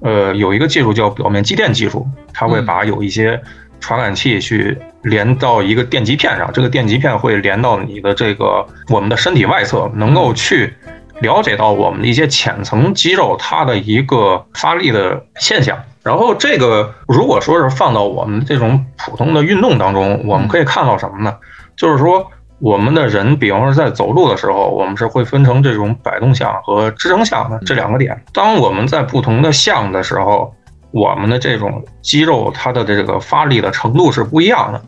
[0.00, 3.40] 呃，有一个技术叫表面继电技术，它会把有一些
[3.80, 10.72] 传感器去连到一个电极片上，这个电极片会连到你的这个我们的身体外侧，能够去。
[11.20, 21.36] 了解到我们的一些浅层肌肉它的一个发力的现象，然后这个如果说是放到我们这种普通的运动当中，我们可以看到什么呢？
[21.76, 28.22] 就是说我们的人，比方说在走路的时候，我们是会分成这种摆动项和支撑项的这两个点。
[28.32, 30.54] 当我们在不同的项的时候，
[30.90, 34.82] 我们的这种肌肉它的这个发力的程度是不一样的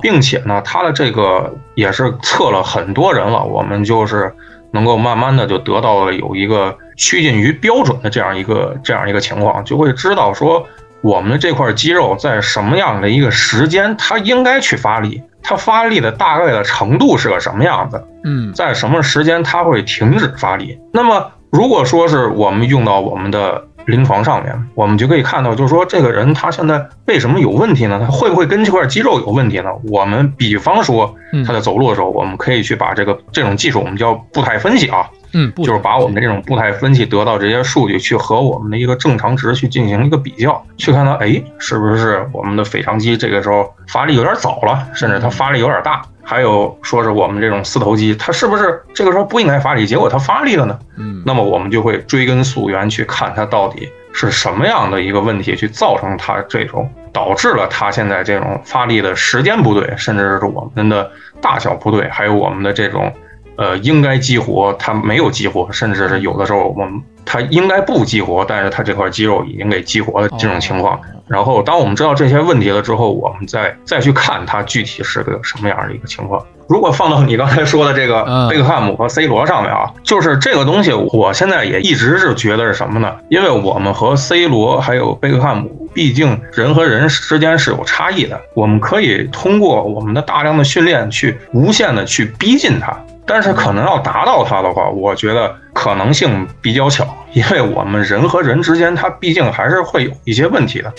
[0.00, 4.34] 并且呢，它的这个也是测了很多人了，我们就是。
[4.70, 10.62] 能够慢慢的就得到了有一个趋近于标准的这样一个这样一个情况，就会知道说
[11.02, 20.78] 我们的这块肌肉在什么样的一个时间它应该去发力，它发力的大概的程度是个什么样子，嗯，在什么时间它会停止发力。
[20.92, 23.64] 那么如果说是我们用到我们的。
[23.88, 27.98] 临床上面，我们就可以看到，就是说这个人他现在为什么有问题呢？
[28.04, 29.70] 他会不会跟这块肌肉有问题呢？
[29.90, 31.14] 我们比方说
[31.46, 46.02] 他在走路的时候，我们可以去把这个这种技术，我们叫步态分析啊，嗯，就是把我们的这种步态分析得到这些数据，去和我们的一个正常值去进行一个比较，去看到，哎，是不是我们的腓肠肌这个时候发力有点早了，甚至它发力有点大。
[46.22, 50.78] 还有说是我们这种四头肌，它是不是这个时候不应该发力，结果它发力了呢？
[50.98, 61.10] 嗯，那么我们就会追根溯源去看它到底是什么样的一个问题，去造成它这种导致了它现在这种发力的时间不对，甚至是我们的
[61.40, 63.10] 大小不对，还有我们的这种
[63.58, 70.98] 呃应该激活它没有激活，甚至是有的时候我们它应该不激活，但是它这块肌肉已经给激活了这种情况。
[71.26, 76.42] 然后，当我们知道这些问题了之后，我们再再去看它具体是个什么样的一个情况。
[76.66, 83.14] 如果放到你刚才说的这个贝克汉姆和 C 罗上面啊，就是这个东西，我现在也一直是觉得是什么呢？
[83.28, 88.40] 因为我们和 C 罗还有贝克汉姆，毕竟人和人之间是有差异的。
[88.54, 92.96] 我们可以通过我们的大量的训练去无限的去逼近他。
[93.28, 100.90] 但是可能要达到它的话，我觉得可能性比较小，因为我们人和人之间，它毕竟还是会有一些问题的。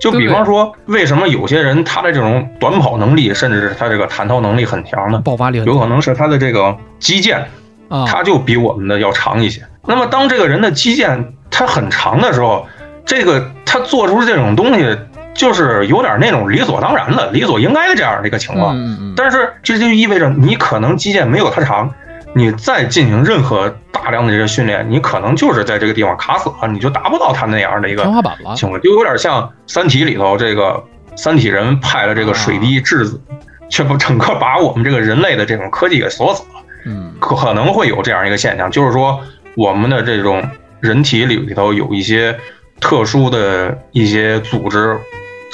[0.00, 5.20] 就比方说，为什么有些人他的这种短跑能力，甚至是他这个弹跳能力很强呢？
[5.24, 7.42] 爆发力有可能是他的这个肌腱，
[7.88, 9.62] 啊，他就比我们的要长一些。
[9.86, 12.66] 那么当这个人的肌腱它很长的时候，
[13.04, 14.96] 这个他做出这种东西。
[15.34, 18.76] 就是有点那种理所当然的、理所应该的这样的一个情况，
[19.16, 21.92] 但是这就意味着你可能肌腱没有它长，
[22.34, 28.54] 你再进行任何大量的这个训练，你可能就是在这个地方卡死了，你就达不到他那样的一个天花板了。
[28.54, 30.82] 情况就有点像《三体》里头这个
[31.16, 33.20] 三体人派了这个水滴质子，
[33.68, 36.62] 却不整个把我们这个人类的这种科技给锁死了。
[36.86, 39.20] 嗯，可能会有这样一个现象，就是说
[39.56, 40.42] 我们的这种
[40.80, 42.36] 人体里里头有一些
[42.80, 44.96] 特殊的一些组织。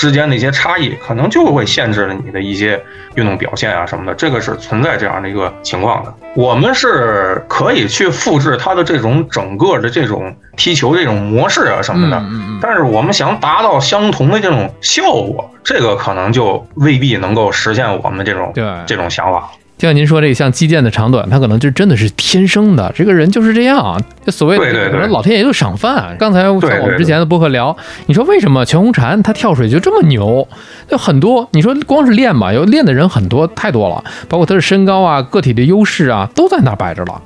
[0.00, 2.82] 之间的一些差异，可能就会限制了你的一些
[3.16, 6.14] 运动表现啊什么的，这个是存在这样的一个情况的。
[6.34, 12.24] 我们是可以去复制它的这种整个的这种踢球这种模式啊什么的，
[12.62, 18.54] 但是我们想达到相同的这种效果，这个可能就未必能够实现我们的这种
[18.86, 19.50] 这种想法。
[19.80, 23.98] 就像您说这个像击剑的长短，他可能就真的是天生的，这个人就是这样。
[24.26, 26.14] 就所谓的可能老天爷就赏饭。
[26.18, 30.46] 刚才像我们之前的播客聊，你说为什么全红婵她跳水就这么牛？
[30.86, 37.22] 就很多，你说光是练吧，有练的人很多太多了，包括她的身高啊、个体的优势啊，都在那摆着了。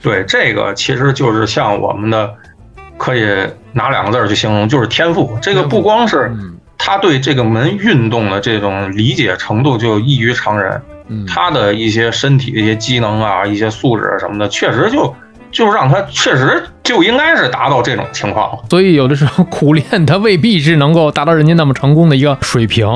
[0.00, 2.32] 对，这个其实就是像我们的，
[2.96, 3.26] 可以
[3.74, 5.36] 拿两个字去形容，就是天赋。
[5.42, 6.32] 这个不光是
[6.78, 10.80] 他对这个门运动的这种理解程度就异于常人。
[11.26, 15.14] 他的一些身体的一些机能啊，一些素质什么的，确实就
[15.50, 18.58] 就让他确实就应该是达到这种情况。
[18.68, 22.86] 所以有的时候苦练，他未必是能够达到人家那么成功的一个水平，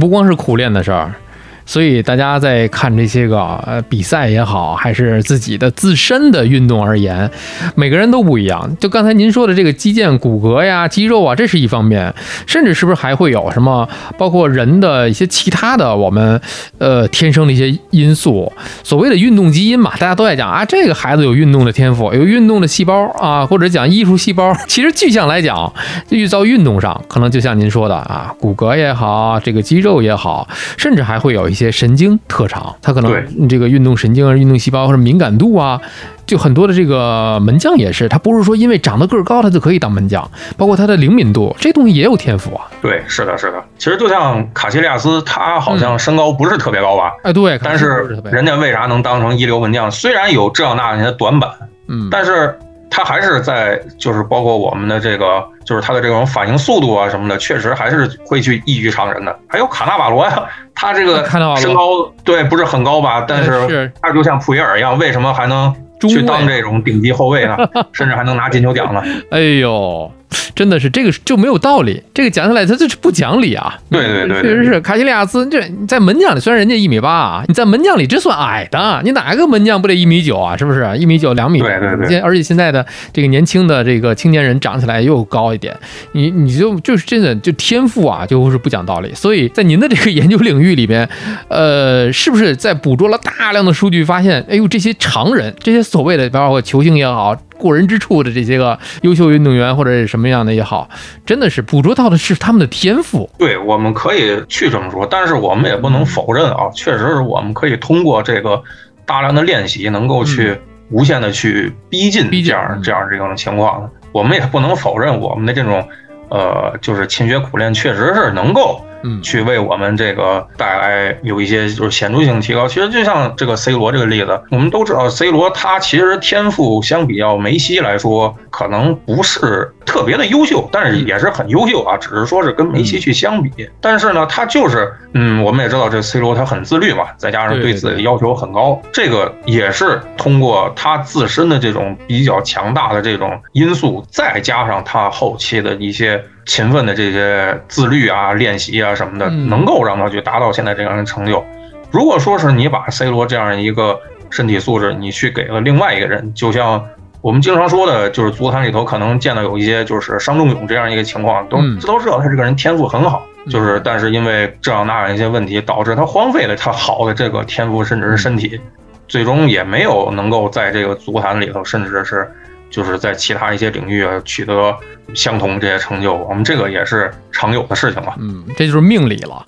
[0.00, 1.14] 不光是苦练的事儿。
[1.64, 7.30] 所以大家在看这些个呃比赛也好，还是自己的自身的运动而言，
[7.74, 8.76] 每个人都不一样。
[8.78, 12.12] 就刚才您说的这个肌腱、骨骼呀、肌肉啊，这是一方面，
[12.46, 16.40] 甚至是不是还会有什么，包括人的一些其他的我们
[16.78, 24.52] 呃天生的一些因素，所谓的运动基因嘛，大家都在讲啊，这个孩子有运动的天赋，有运动的细胞啊，或者讲艺术细胞。
[24.66, 25.72] 其实具象来讲，
[26.10, 35.80] 遇到运动上，可能就像您说的啊，骨骼也好，这个肌肉也好，甚至还会有一些神经特长，他可能这个运动神经啊、运动细胞或者敏感度啊，
[36.26, 42.66] 就很多的这个门将也是，他不是说因为长得个儿高他就可以当门将，包括他的灵敏度，这东西也有天赋啊。
[42.80, 43.62] 对，是的，是的。
[43.78, 47.12] 其实就像卡西利亚斯，他好像身高不是特别高吧？
[47.22, 47.60] 哎，对。
[47.62, 49.90] 但是人家为啥能当成一流门将？
[49.90, 51.50] 虽然有这样那样的短板，
[51.88, 52.58] 嗯，但是。
[52.94, 59.34] 他还是在，就是包括我们的这个，就是他的这种反应速度啊什么的，确实还是会去异于常人的。
[59.48, 61.24] 还有卡纳瓦罗呀，他这个
[61.56, 63.24] 身高对不是很高吧？
[63.26, 67.56] 但是他就像普约尔一样，为什么还能去当这种顶级后卫呢？
[67.92, 69.02] 甚至还能拿金球奖呢？
[69.30, 70.12] 哎呦！
[70.54, 73.78] 真的是这个就没有道理，这个讲起来他就是不讲理啊！
[73.90, 80.56] 对对对，确实是卡西利亚斯，这在门将里虽然人家一米八啊，你在门将里这算矮的，你哪个门将不得一米九啊？
[80.56, 81.60] 是不是一米九两米？
[81.60, 82.08] 对对对。
[82.08, 85.74] 现而且现在的这个年轻的这个青年人长起来又高一点，
[86.12, 89.12] 你你就就是真的就天赋啊，就是不讲道理。
[89.14, 91.08] 所以在您的这个研究领域里边，
[91.48, 97.36] 呃，是不是在捕捉了大量的数据，发现哎呦这些常人，这些所谓的包括球星也好。
[97.58, 100.88] 过人之处的这些个优秀运动员或者是什么样的也好，
[101.24, 103.28] 真的是捕捉到的是他们的天赋。
[103.38, 108.62] 对，我们可以去这么说，但是我们也不能否认啊，确实是我们可以通过这个
[109.04, 110.58] 大量的练习，能够去
[110.90, 113.90] 无限的去逼近这样这样这种情况的。
[114.12, 115.88] 我们也不能否认我们的这种
[116.28, 122.66] 呃，就是勤学苦练，确实是能够嗯，去为我们这个带来有一些就是显著性提高。
[122.68, 133.50] 其实就像这个 C 罗这个例子，我们都知道 C 罗他其实天赋相比较梅西来说，可能不是特别的优秀，但是也是很优秀啊，只是说是跟梅西去相比。
[133.80, 146.22] 但是呢，他就是嗯，我们也知道这 C 罗他很自律嘛，再加上对自己的要求很高，这个也是通过他自身的这种比较强大的这种因素，再加上他后期的一些。
[146.44, 151.44] 勤奋的这些自律啊、练习啊什么的，能够让他去达到现在这样的成就。
[151.90, 153.98] 如果说是你把 C 罗这样一个
[154.30, 156.84] 身体素质，你去给了另外一个人，就像
[157.20, 168.60] 我们经常说的，就是足坛里头可能见到有一些就是伤仲永这样一个情况，都这都知道他这个人天赋很好，就是但是因为这样那样一些问题，导致他荒废了他好的这个天赋，甚至是身体，
[169.06, 172.30] 最终也没有能够在这个足坛里头，甚至是。
[172.72, 174.74] 就是在其他一些领域取得
[175.14, 178.16] 相同这些成就，我们这个也是常有的事情了。
[178.18, 179.46] 嗯，这就是命理了。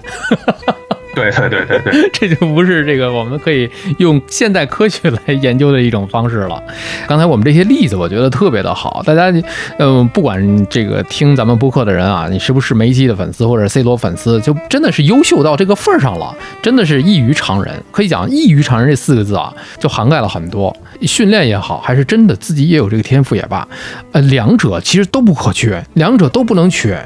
[1.15, 6.63] 对对对对对， 这就不是这个我们可以用现代科学来研究的一种方式了。
[7.07, 9.03] 刚才我们这些例子，我觉得特别的好。
[9.07, 9.33] 大家，
[9.79, 17.75] 嗯，不管这个听咱们播客的人啊，你是不是梅西的粉丝或者 C 罗粉丝，就真的是优秀到这个份儿上了，真的是异于常人。
[17.91, 20.75] 可以讲“异于常人”这四个字啊，就涵盖了很多。
[21.03, 23.67] 训练也好，还是真的自己也有这个天赋也罢，
[24.13, 26.99] 呃，两者其实都不可缺，两者都不能缺，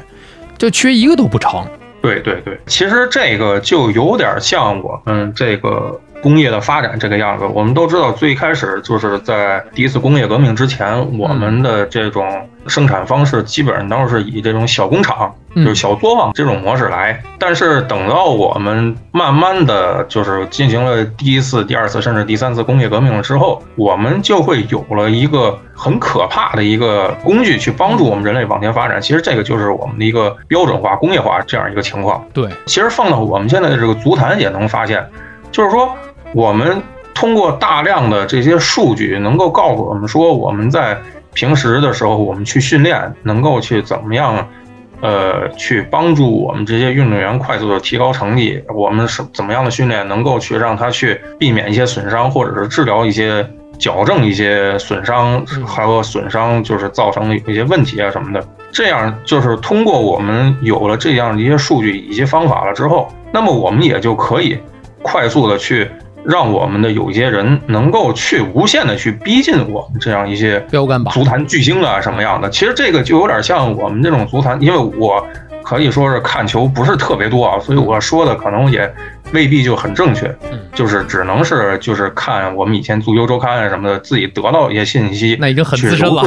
[0.57, 1.65] 就缺一个都不成。
[2.01, 5.99] 对对对，其实这个就有点像我们这个。
[6.21, 17.21] 工业的发展这个样子，我们都知道，最开始就是在第一次工业革命之前，我们的这种生产方式基本上都是以这种小工厂，就是小作坊这种模式来。
[17.37, 29.01] 但是等到我们慢慢的就是进行了第一次、第二次，甚至第三次工业革命了之后，我们就会有了一个很可怕的一个工具去帮助我们人类往前发展。
[29.01, 32.25] 其实这个就是我们的一个标准化、工业化这样一个情况。
[32.33, 35.07] 对，其实放到我们现在的这个足坛也能发现，
[35.49, 35.89] 就是说。
[36.33, 36.81] 我们
[37.13, 40.97] 通过大量的这些数据，能够告诉我们说，我们在
[41.33, 44.47] 平时的时候，我们去训练，能够去怎么样，
[45.01, 48.61] 呃，去帮助我们这些运动员快速的提高成绩。
[48.75, 53.45] 我们是怎么样的训练，能够去让他去避免一些损伤，或者是治疗一些、
[53.77, 58.47] 矫正一些损伤，还有损伤就是造成的一些问题啊什么的。
[58.71, 64.57] 这样就是通过我们有了这样的一些数据、以及方法了之后，那么我们也就可以
[65.01, 65.89] 快速的去。
[66.25, 72.49] 让我们的有一些人能够去无限的去逼近我们这样一些标杆吧，足坛巨星啊什么样的？
[72.49, 75.25] 其实这个就有点像我们这种足坛，因为我
[75.63, 78.91] 可以说是看球不是特别多啊，所以我说的可能也。
[79.31, 80.35] 未必就很正确，
[80.73, 86.23] 就是只能是就是看我们以前足球周刊啊什么的，自己得到一些信息，那已经很资深了，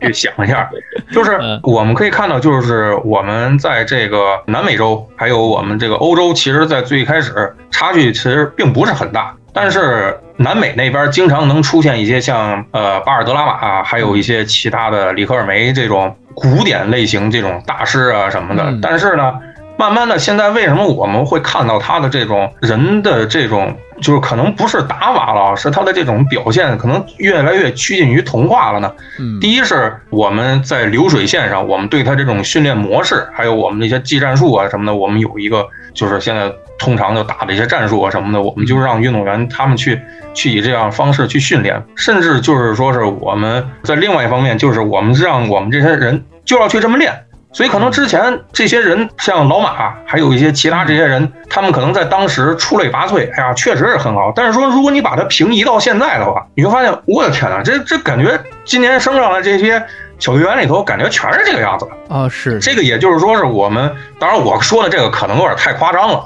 [0.00, 0.68] 去想一下，
[1.12, 19.34] 就是我们可以看到，就是我们在这个南美洲，还有我们这个欧洲，其实，在最开始差距其实并不是很大，但是南美那边经常能出现一些像呃巴尔德拉马，还有一些其他的里克尔梅这种古典类型这种大师啊什么的，但是呢。
[19.78, 28.92] 慢慢的，现在为什么我们会看到他的这种人的这种，就是可能不是打瓦了，是他的这种表现可能越来越趋近于童话了呢？
[29.20, 35.64] 嗯，第一是我们在流水线上，我们对他这种训练模式，还有我们那些技战术啊什么的，我们有一个
[35.94, 40.00] 就是现在通常就打的一些战术啊什么的，我们就让运动员他们去
[40.34, 47.12] 去以这样方式去训练，甚至就是说是我们在另外一方面，就是我们让我们这些人就要去这么练。
[47.50, 54.30] 所以可能之前这些人像老马，还有一些其他这些人，他们可能在当时出类拔萃，哎呀，确实是很好。
[54.36, 59.82] 但是说，如果你把它平移到现在的话，你会发现，我的天哪，这这感觉今年升上来这些
[60.18, 62.28] 小队员里头，感觉全是这个样子啊。
[62.28, 66.22] 是这个，也就是说是我们，当然我说的这个可能有点太夸张了，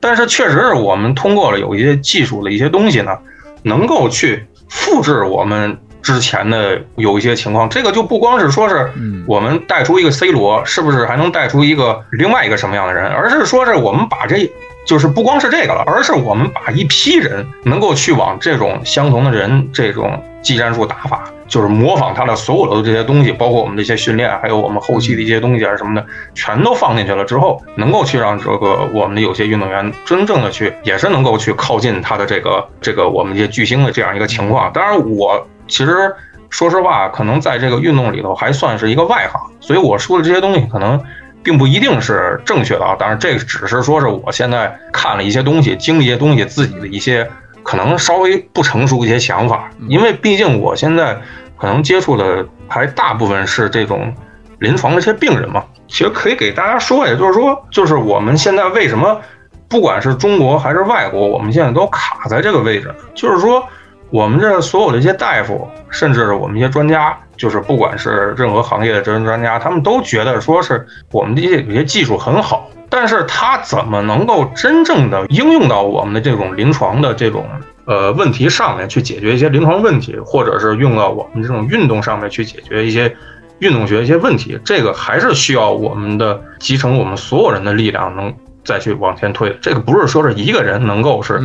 [0.00, 3.16] 但是确实是我们通过了有一些技术的一些东西呢，
[3.62, 5.78] 能够去复制我们。
[6.04, 8.90] 之前的有一些情况，这个就不光是说是
[9.26, 13.06] 我们带出一个 C 罗，是不是还能带出一个另外一个什么样的人？
[13.10, 14.48] 而是说是我们把这
[14.86, 34.70] 就是不光是这个了，而是我们把一批人能够去往这种相同的人这种技战术打法，就是模仿他的所有的这些东西，包括我们这些训练，还有我们后期的一些东西啊什么的，全都放进去了之后，能够去让这个我们的有些运动员真正的去，也是能够去靠近他的这个这个我们这些巨星的这样一个情况。
[34.74, 35.46] 当然我。
[35.66, 36.14] 其实，
[36.50, 41.02] 说实话，可能在这个运动里头还算是一个外行，所以我说的这些东西可能
[41.42, 42.96] 并不一定是正确的啊。
[42.98, 47.28] 当然，这只是说是我现在看了一些东西，经历一些东西，自己的一些
[47.62, 49.70] 可能稍微不成熟一些想法。
[49.88, 51.18] 因为毕竟我现在
[51.56, 54.14] 可能接触的还大部分是这种
[54.58, 55.64] 临床的一些病人嘛。
[55.86, 59.20] 其实可以给大家说，也就是说，就是我们现在为什么
[59.68, 63.62] 不管是中国还是外国，我们现在都卡在这个位置，就是说，
[64.10, 77.44] 我们这所有的一些大夫，甚至我们一些专家，就是不管是任何行业的这些专家，他们都觉得说是我们这些有些技术很好，但是他怎么能够真正的应用到我们的这种临床的这种
[77.86, 83.14] 呃问题上面去解决一些临床问题，或者是用到我们这种运动上面去解决一些。
[83.60, 88.34] 运动学一些问题，这个还是需要我们的集成我们所有人的力量，能
[88.64, 89.56] 再去往前推。
[89.62, 91.40] 这个不是说是一个人能够是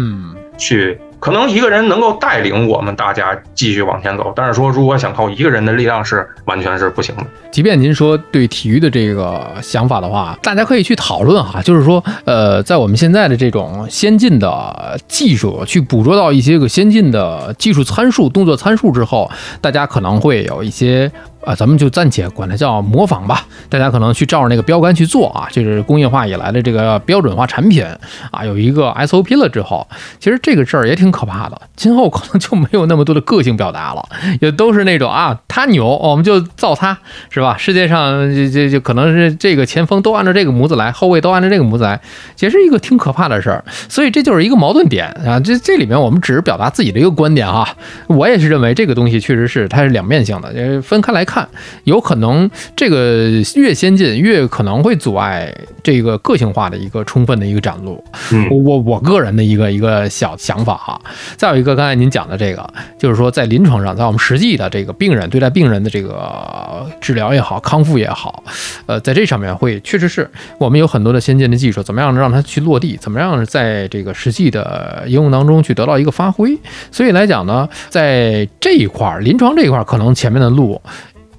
[0.58, 1.00] 去。
[1.20, 7.24] 可能一个人能够带领我们大家继续往前走，但是说如果想靠一个人的力量是完全是不行的。
[7.52, 21.12] 即便您说对体育的这个想法的话，大家可以去讨论哈，就是说，呃，在我们现在的这种先进的技术去捕捉到一些个先进的技术参数、动作参数之后，大家可能会有一些。
[21.42, 23.46] 啊，咱们就暂且管它叫模仿吧。
[23.70, 27.86] 大家可能去照着那个标杆去做啊，就是工业化以来的这个标准化产品
[28.32, 29.88] 啊，有一个 SOP 了之后，
[30.20, 31.60] 其实这个事儿也挺可怕的。
[31.78, 34.06] 今后可能就没有那么多的个性表达了，
[34.42, 36.98] 也都是那种啊，他牛，我们就造他，
[37.30, 37.56] 是吧？
[37.58, 42.00] 世界上这这就可能是这个前锋都按照这个模子来，后卫都按照这个模子来，
[42.40, 43.64] 也是一个挺可怕的事儿。
[43.88, 45.40] 所以这就是一个矛盾点啊。
[45.40, 47.66] 这这里面我们只是表达自己的一个观点哈。
[48.08, 51.26] 我也是认为这个东西确实是它是两面性的，呃，分开来。
[51.30, 51.48] 看，
[51.84, 55.54] 有可能这个越先进，越可能会阻碍
[55.84, 58.04] 这个个性化的一个充分的一个展露。
[58.50, 61.00] 我我个人的一个一个小想法哈。
[61.38, 62.68] 再有一个，刚才您讲的这个，
[62.98, 68.44] 就是说在临床上，在我们实际的这个病人对待病人的这个治疗也好，康复也好，
[68.88, 70.28] 呃，在这上面会确实是
[70.58, 76.58] 我们有很多的先进的技术，怎么样让它去落地，怎么样在这个实际的应用当中去得到一个发挥。
[76.92, 80.82] 所以来讲呢，在这一块儿临床这一块儿，可能前面的路。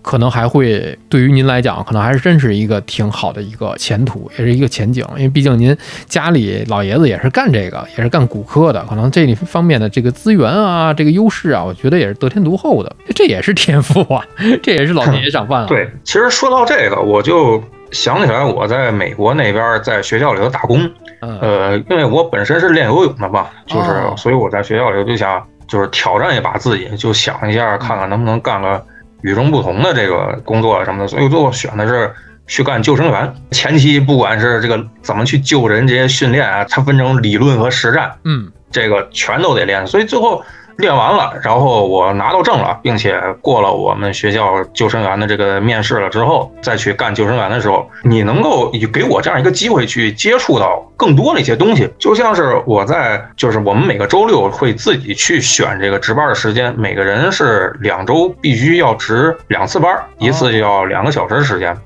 [0.03, 5.05] 可能还会对于您来讲，可能还是真是一个挺好的一个前途，也是一个前景。
[5.17, 5.77] 因为毕竟您
[6.07, 12.97] 家里老爷子也是干这个，也是干骨科的，可能这方面的这个资源啊，这个优势啊，我觉得也是得天独厚的。
[13.15, 14.25] 这也是天赋啊，
[14.63, 15.67] 这也是老天爷赏饭啊。
[15.67, 20.91] 对，其实说到这个，我就想起来我在美国那边在学校里头打工。
[21.21, 28.83] 呃，因为我本身是练游泳的嘛，就是所以我在学校里就想就是挑战一把自己，就想一下看看能不能干个。
[29.23, 32.13] 与众不同的这个工作什么的，所以最后选的是
[32.47, 33.35] 去干救生员。
[33.51, 39.87] 前期不管是这个怎么去救人，这些训练啊，它分成理论和实战，嗯，这个全都得练。
[39.87, 40.43] 所以最后。
[40.81, 61.77] 练完了，然后我拿到证了，并且过了我们学校救生员的这个面试了之后，再去干救生员的时候，你能够给我这样一个机会去接触到更多的一些东西，就像是我在就是我们每个周六会自己去选这个值班的时间，每个人是两周必须要值两次班，一次就要两个小时时间。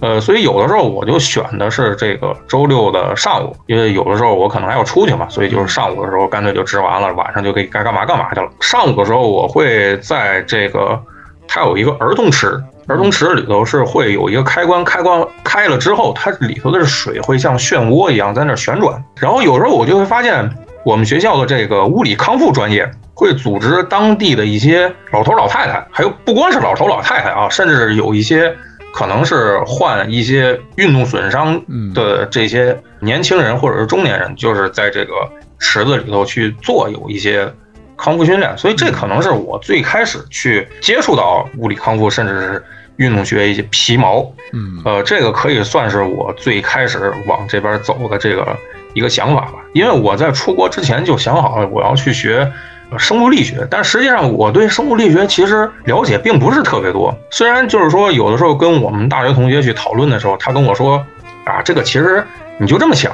[0.00, 8.48] 呃，所以有的时候我就选的是这个周六的上午，因为有的时候我可能还要出去嘛，所以就是上午的时候干脆就值完了，晚上就可以该干嘛干嘛去了。
[8.60, 11.00] 上午的时候我会在这个，
[11.48, 19.02] 它有一个儿童池，儿童池里头是会有一个开关，开关开了之后，它里头的水会像漩涡一样在那旋转。
[19.18, 20.46] 然后有时候我就会发现，
[20.84, 28.54] 我们学校的这个物理康复专业会组织当地的一些老头老太太，还有不光是老头老太太啊，甚至有一些。
[28.96, 35.12] 可能是患一些运动损伤的这些年轻人或者是中年人，就是在这个
[35.58, 37.52] 池子里头去做有一些
[37.94, 42.64] 康复训练，所以这可能是我最开始去接触到物理康复，甚至是
[42.96, 44.32] 运动学一些皮毛。
[44.54, 48.56] 嗯，呃，这个可以算是我最开始往这边走的这个
[48.94, 52.50] 一个想法吧，因为我在出国之前就想好了我要去学。
[52.98, 57.14] 生物力学，但实际上我对生物力学其实了解并不是特别多。
[57.30, 61.04] 虽然就是说，有的时候跟我们大学同学去讨论的时候，他跟我说，
[61.44, 62.24] 啊，这个其实
[62.58, 63.12] 你就这么想。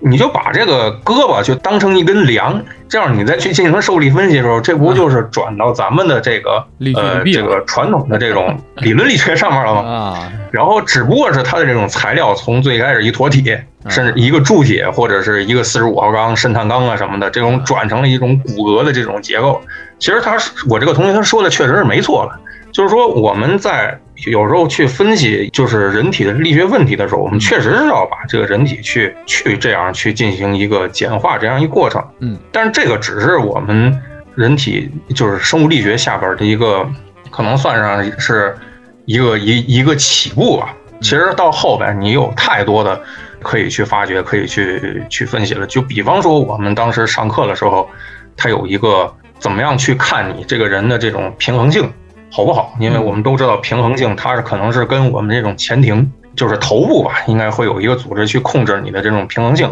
[0.00, 6.64] 你就把这个胳膊就当成一根梁，这样你再去进行受力分析的时候，这不就是转到咱们的这个
[6.94, 9.90] 呃这个传统的这种 理论力学上面了吗？
[9.90, 19.60] 啊，然后只不过是它的这种材料从最开始一坨铁，甚至一个铸铁或者是一个四十五号钢、渗碳钢啊什么的，这种转成了一种骨骼的这种结构。
[19.98, 20.36] 其实他
[20.68, 22.40] 我这个同学他说的确实是没错了。
[22.70, 32.04] 就是说，我们在有时候去分析就是人体的力学问题的时候，我们确实是要把这个人体去去这样去进行一个简化这样一过程。
[32.20, 33.98] 嗯，但是这个只是我们
[34.34, 36.86] 人体就是生物力学下边的一个，
[37.30, 38.54] 可能算上是
[39.06, 40.74] 一个一一个起步吧。
[41.00, 43.00] 其实到后边你有太多的
[43.42, 45.66] 可以去发掘、可以去去分析了。
[45.66, 47.88] 就比方说我们当时上课的时候，
[48.36, 51.90] 他有一个怎么样去看你这个人的这种平衡性。
[52.30, 52.74] 好不好？
[52.78, 59.66] 因为我们都知道平衡性，它是可能是跟我们这种前庭就是头部吧，应该会有一个组织去控制你的这种平衡性，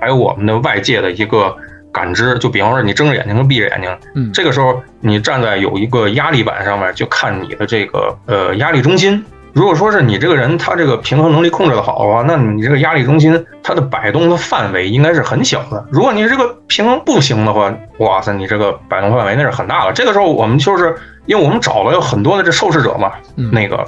[0.00, 1.52] 还有我们的外界的一个
[1.92, 2.38] 感知。
[2.38, 9.24] 就比方说你睁着眼睛和闭着眼睛，嗯，这个时候你站在有一个压力板上面，就看你的这个呃压力中心。
[9.56, 15.82] 如果说是你这个人他这个平衡能力控制的好的话，那你这个压力中心它的摆动的范围应该是很小的。
[15.90, 19.94] 如果你这个平衡不行的话，哇塞，你这个摆动范围那是很大的。
[19.94, 20.94] 这个时候我们就是
[21.24, 23.12] 因为我们找了有很多的这受试者嘛，
[23.50, 23.82] 那个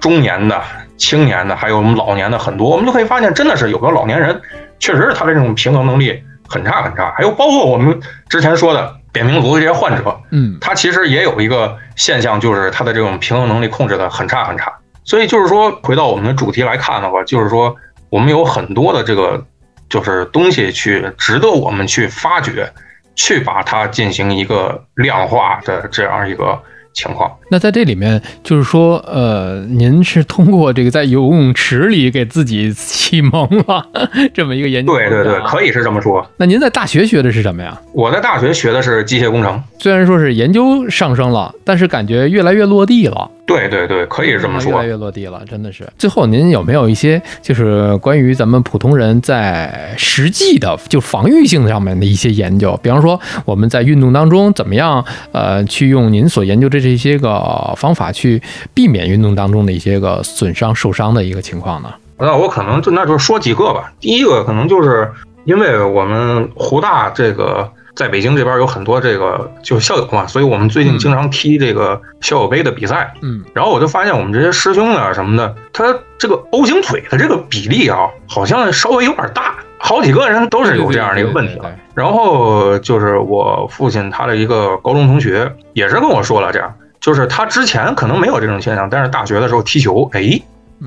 [0.00, 0.60] 中年的、
[0.96, 4.42] 青年的，还有我们老年的很多，我们就可以发现，真的是有个老年人，
[4.80, 7.14] 确实是他的这种平衡能力很差很差。
[7.16, 14.72] 还有包括我们之前说的扁平足的这些患者，嗯，他其实也有一个现象，就是他的这种平衡能力控制的很差很差。
[15.04, 17.76] 所以就是说，回到我们的主题来看的话，就是说，
[18.10, 19.44] 我们有很多的这个
[19.88, 22.72] 就是东西去值得我们去发掘，
[23.14, 26.60] 去把它进行一个量化的这样一个。
[26.96, 33.86] 情况，那在这里面就是说，呃，您是通过这个在游泳池里给自己启蒙了
[34.34, 34.92] 这么一个研究？
[34.92, 36.28] 对对对，可以是这么说。
[36.36, 37.80] 那您在大学学的是什么呀？
[37.92, 39.62] 我在大学学的是机械工程。
[39.78, 43.30] 虽然说是研究上升了，但是感觉越来越落地了。
[43.46, 44.72] 对对对，可以这么说。
[44.72, 45.86] 越来越落地了，真的是。
[45.98, 52.76] 最后，您有没有一些就是关于咱们普通人在实际的就防御性上面的一些研究？
[52.82, 57.28] 比方说，我们在运动当中怎么样呃去用您所研究的这些个
[57.76, 58.42] 方法去
[58.72, 61.92] 避免运动当中的一些个损伤受伤的一个情况呢？
[62.18, 63.92] 那我可能就那就说几个吧。
[64.00, 65.10] 第一个可能就是
[65.44, 67.70] 因为我们湖大这个。
[67.96, 73.14] 在北京这边有很多这个就校友嘛，所以我们最近经常踢这个校友杯的比赛。
[73.22, 81.56] 嗯，然后我就发现我们这些师兄啊什么的，他这个 O 型腿的这个比例啊，好像稍微有点大，好几个人都是有这样的一个问题。
[81.94, 86.74] 然后就是我父亲他的一个高中同学也是跟我说了这样，
[87.04, 90.40] 就是他之前可能没有这种现象，但是大学的时候踢球，哎，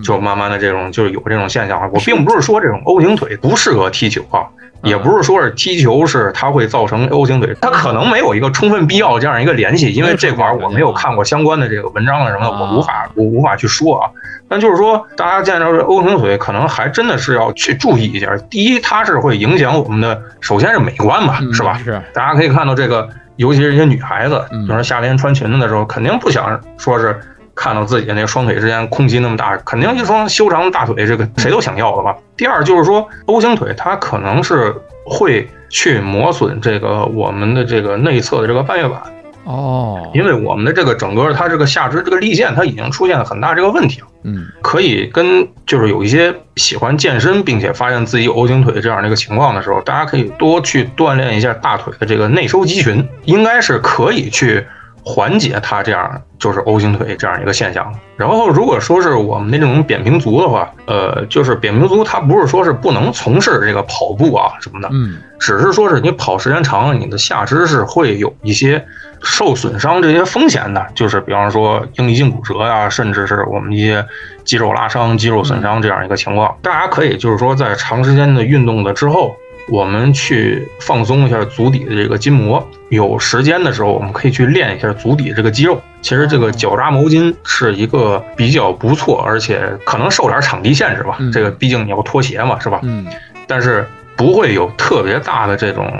[0.03, 1.87] 就慢慢的这种就是有这种现象了。
[1.93, 4.41] 我并不是说这种 O 型腿不适合踢球啊。
[4.83, 14.09] 也不是说是踢球是它会造成 O 型腿，它可能没有一个充分必要这样一个联系，因为这块我没有看过相关的这个文章啊什么的，我无法我无法去说啊。
[14.49, 18.35] 但就是说，大家见到这 O 型腿，可能还真的是要去注意一下。
[18.49, 21.77] 第一，它是会影响我们的，首先是美观嘛，是吧？
[21.83, 22.01] 是。
[22.13, 27.19] 大家可以看到这个，尤其是一些女孩子，比如说夏天穿裙子的时候，肯定不想说是。
[27.57, 32.15] 看到自己的那双腿之间空隙那么大，肯定一双修长的大腿，这个谁都想要的吧？
[32.37, 39.01] 第二就是说，O 型腿它可能是会去磨损这个我们的这个内侧的这个半月板
[39.43, 44.07] 哦，因为我们的这个整个它这个下肢这个力线它已经出现了很大这个问题了。
[44.23, 54.63] 嗯，可以跟就是有一些喜欢健身并且发现自己有 O 型腿这样的一个情况的时候，大家可以多去锻炼一下大腿的这个内收肌群，应该是可以去。
[55.07, 57.93] 缓解它这样就是 O 型腿这样一个现象。
[58.17, 68.85] 然后如果说是我们的这种扁平足的话，呃，就是扁平足它不是说是不能从事这个跑步啊什么的，嗯，只是说是你跑时间长了，你的下肢是会有一些
[69.23, 74.05] 受损伤这些风险的，就是比方说应力性骨折呀，甚至是我们一些
[74.43, 76.53] 肌肉拉伤、肌肉损伤这样一个情况。
[76.61, 79.35] 大家可以就是说在长时间的运动的之后。
[79.69, 85.81] 我们去放松一下足底的这个筋膜，有时间的时候，我们可以去练一下足底这个肌肉。
[86.01, 91.17] 其实这个脚扎毛巾是一个比较不错，而且可能受点场地限制吧。
[91.33, 92.79] 这个毕竟你要脱鞋嘛，是吧？
[92.83, 93.05] 嗯。
[93.45, 95.91] 但是不会有特别大的这种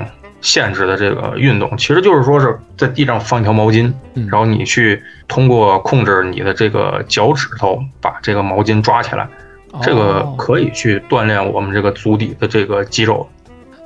[0.41, 3.91] 限制的这个运动，其实就是说是在地上放一条毛巾，
[4.29, 9.27] 然后你去通过控制你的这个脚趾头，把这个毛巾抓起来，
[9.81, 13.27] 这个可以去锻炼我们这个足底的这个肌肉。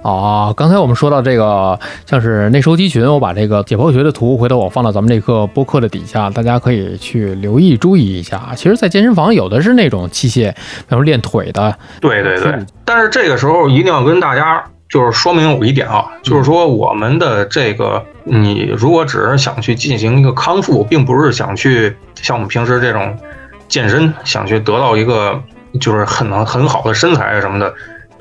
[0.02, 8.52] 啊，刚才我们说到这个，像是内收肌群，我把这个解剖学的图，回头我放到咱们这课播客的底下，大家可以去留意注意一下。
[8.56, 10.52] 其实，在健身房有的是那种器械，
[10.88, 11.78] 比如练腿的。
[12.00, 12.58] 对对对。
[12.84, 23.16] 但是这个时候一定要跟大家就是说明有一点啊，就是说我们的这个，你如果只是想去进行一个康复，并不是想去像我们平时这种
[23.68, 25.40] 健身，想去得到一个
[25.80, 27.72] 就是很很好的身材什么的。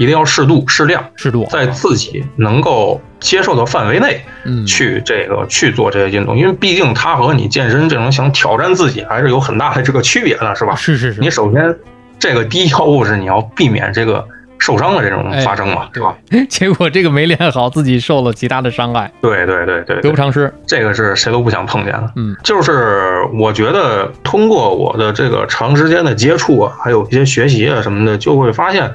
[0.00, 10.74] 一定要适度、适量、适度，在自己能够接受的范围内，嗯，去这个去做这些运动，因为毕竟它和你健身这种想挑战自己还是有很大的这个区别的，是吧？
[10.74, 11.20] 是是是。
[11.20, 11.76] 你首先，
[12.18, 14.26] 这个第一要务是你要避免这个
[14.56, 16.16] 受伤的这种发生嘛，对吧？
[16.48, 19.12] 结果这个没练好，自己受了极大的伤害。
[19.20, 20.50] 对对对对，得不偿失。
[20.66, 22.10] 这个是谁都不想碰见的。
[22.16, 28.90] 嗯，就是我觉得通过我的这个长时间的接触啊，还有一些学习啊什么的，就会发现。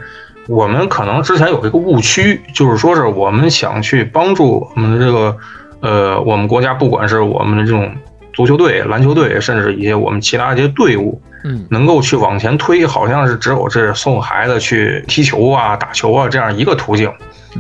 [0.48, 5.38] 我们可能之前有一个误区，就是说是我们想去帮助我们的这个，
[5.82, 7.92] 呃，我们国家不管是我们的这种
[8.34, 17.12] 足球队、篮球队，甚至一些我们其他一些队伍，嗯，能够去往前推，好像是只有这送孩子去踢球啊、打球啊这样一个途径。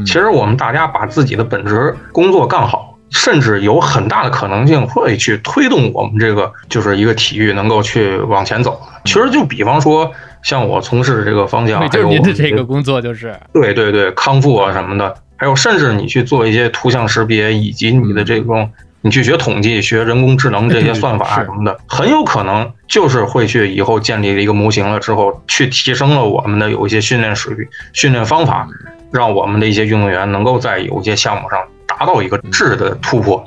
[0.06, 8.80] 其实我们大家把自己的本职工作干好，甚至有很大的可能性会去推动我们这个就是一个体育能够去往前走。
[9.06, 10.12] 其实就比方说，
[10.44, 28.68] 像我从事这个方向，就是您的这个工作就是对对对康复啊什么的，还有甚至你去做一些图像识别，以及你的这种你去学统计、学人工智能这些算法什么的，很有可能就是会去以后建立了一个模型了之后，去提升了我们的有一些训练水平、训练方法。
[29.12, 31.58] 让我们的一些运动员能够在有些项目上
[31.98, 33.44] 达到一个质的突破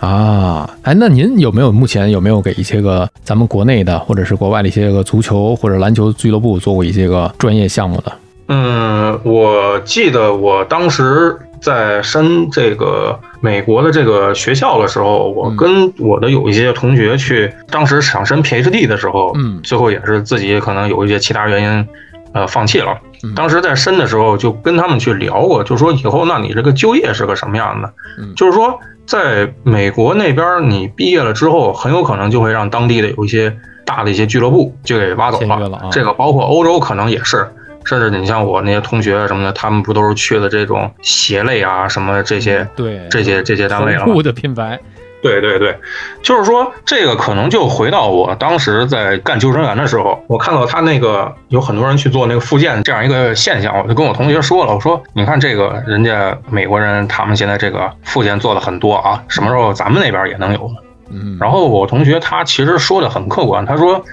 [0.00, 0.68] 啊！
[0.82, 8.12] 哎，那您有没有目前有没有给一些个咱们国内的或者是国外的一些个足球或者篮球俱乐部做过一些个专业项目的？
[8.48, 21.88] 嗯，我记得我当时在申这个美国的这个学校的时候，我跟我的有一些同学去，当时想申 PhD 的时候，嗯，最后也是自己可能有一些其他原因。
[22.36, 23.00] 呃，放弃了。
[23.34, 27.90] 当时在申的时候就跟他们去聊过，就说以后那你这个就业是个什么样的？
[28.36, 33.56] 就是说，在美国那边，你毕业了之后，很有可能就会让当地的有一些
[33.86, 35.88] 大的一些俱乐部就给挖走了。
[35.90, 37.48] 这个包括欧洲可能也是，
[37.86, 44.14] 甚至你像我那些同学什么的，他们不都是去的这种鞋类啊什么这些对这些这些单位了吗？
[44.22, 44.78] 的品牌。
[45.22, 45.76] 对对对，
[46.22, 60.70] 就是说这个可能就回到我当时在干救生员的时候，我看到他那个有很多人去做那个复健这样一个现象，我就跟我同学说了，我说你看这个人家美国人他们现在这个复健做的很多啊，什么时候咱们那边也能有？
[61.10, 64.04] 嗯，然后我同学他其实说的很客观，他说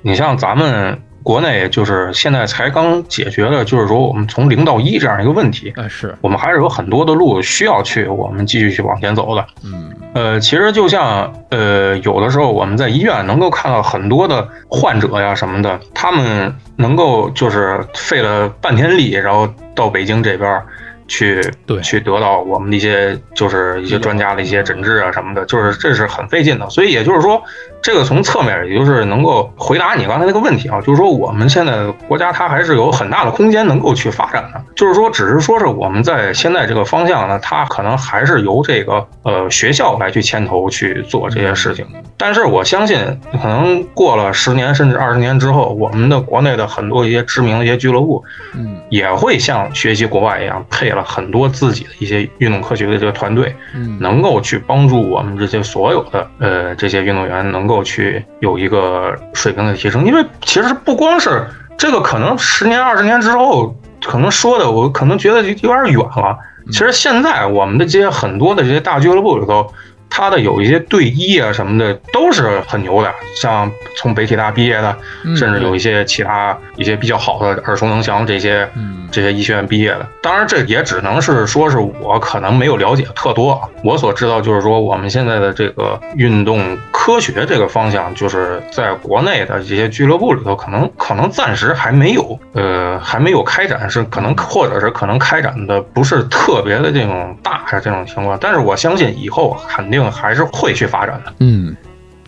[0.00, 1.02] 你像咱们。
[1.22, 9.46] 国内就是现在才刚解决了，就是说我们从零到一这样一个问题，呃，是我们还是有很多的路需要去，我们继续去往前走的。
[9.64, 20.62] 嗯，呃，其实就像呃，有的时候我们在医院能够看到很多的患者呀什么的，他们能够就是费了半天力，然后到北京这边。
[21.08, 26.70] 去对去得到我们的一些就是一些专家的一些诊治啊什么的，就是这是很费劲的。
[26.70, 27.42] 所以也就是说，
[27.82, 34.62] 这个从侧面也就是能够回答你刚才那个问题啊，就是说我们现在国家它还是有很大的空间能够去发展的。
[34.76, 41.86] 就是说，只是说是我们在现在这个方向呢，它可能还是由这个呃学校来去牵头去做这些事情。
[42.16, 42.98] 但是我相信，
[43.32, 48.22] 可能过了十年甚至二十年之后，我们的国内的很多一些知名的一些俱乐部，
[48.54, 51.02] 嗯，也会像学习国外一样配了。
[51.02, 60.04] 很多自己的一些运动科学的这个团队，嗯，能够去帮助我们这些所有的呃这些运动员能够够去有一个水平的提升。
[60.04, 61.46] 因为其实不光是
[61.78, 66.36] 这个，可能十年二十年之后，可能说的我可能觉得有点远了。
[66.70, 69.72] 其实现在我们的这些很多的这些大俱乐部里头。
[70.14, 74.94] 他的有一些队医啊什么的都是很牛的，像从北体大毕业的，
[75.34, 78.68] 甚至有一些其他一些比较好的耳熟能详这些
[79.10, 80.06] 这些医学院毕业的。
[80.22, 83.66] 当然，这也只能是说是我可能没有了解特多啊。
[83.82, 98.36] 我所知道就是说，我们现在的这个运动科学这个方向，就是在国内的这些俱乐部里头，可能可能暂时还没有，呃，还没有开展，是可能或者是可能开展的不是特别的这种大的这种情况。
[98.38, 100.01] 但是我相信以后肯定。
[100.10, 101.32] 还是会去发展的。
[101.40, 101.76] 嗯，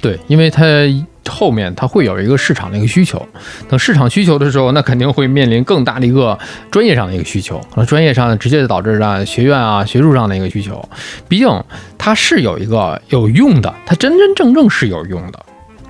[0.00, 0.64] 对，因为它
[1.26, 3.26] 后面它会有一个市场的一个需求，
[3.68, 6.38] 等市场需求的时候，那肯定会面临更大的一个
[6.70, 10.86] 专业上的一个需求，可能专业上直接导致了学院啊、学术上的一个需求。
[11.28, 11.64] 毕竟
[11.96, 15.38] 它是有一个有用的，它真真正正是有用的，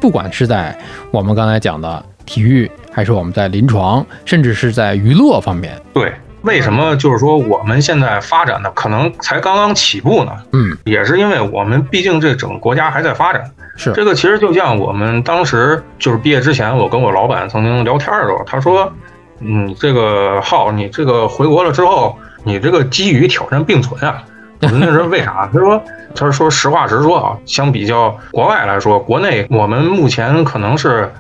[0.01, 0.77] 不管是在
[1.11, 5.77] 我们刚才讲的体育，还是我们在临床，甚至是在娱乐方面。
[5.93, 6.13] 对。
[6.45, 10.33] 为什么就是说我们现在发展的可能才刚刚起步呢？
[10.53, 13.51] 嗯，也是因为我们毕竟这整个国家还在发展。
[13.77, 18.93] 是这个其实就像我们当时就是毕业之前，我跟我老板曾经聊天的时候，他说
[19.41, 24.23] ：“嗯，这个浩，你这个回国了之后，你这个机遇挑战并存啊。”
[24.61, 25.83] 我说：“那是为啥？” 他说
[26.15, 31.11] ：“他说实话实说啊，相比较国外来说，国内我们目前可能是。”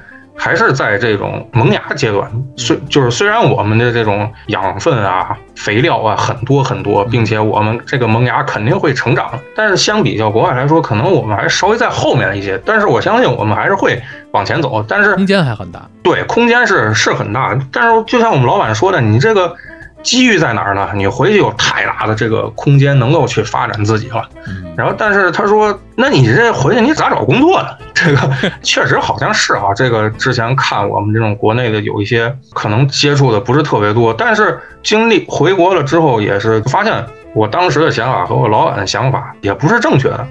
[0.45, 12.61] 还是在这种萌芽阶段，虽就是虽然我们的这种养分啊、肥料啊很多很多，并且我们这个萌芽肯定会成长，但是相比较国外来说，可能我们还稍微在后面一些。
[12.62, 13.99] 但是我相信我们还是会
[14.32, 15.80] 往前走，但是空间还很大。
[16.03, 19.57] 对，空间是是很大，但是就像我们老板说的，你这个。
[20.05, 20.88] 机遇在哪儿呢？
[20.94, 24.22] 你回去有太大的这个空间，能够去发展自己了。
[24.76, 28.30] 然后，但是他说：“那你这回去你咋找工作呢？” 这个
[28.62, 29.72] 确实好像是啊。
[29.74, 40.26] 这个之前看我们这种国内的有一些可能接触的不是特别多，但是经历回国了之后，也是发现我当时的想法和我老板的想法也不是正确的。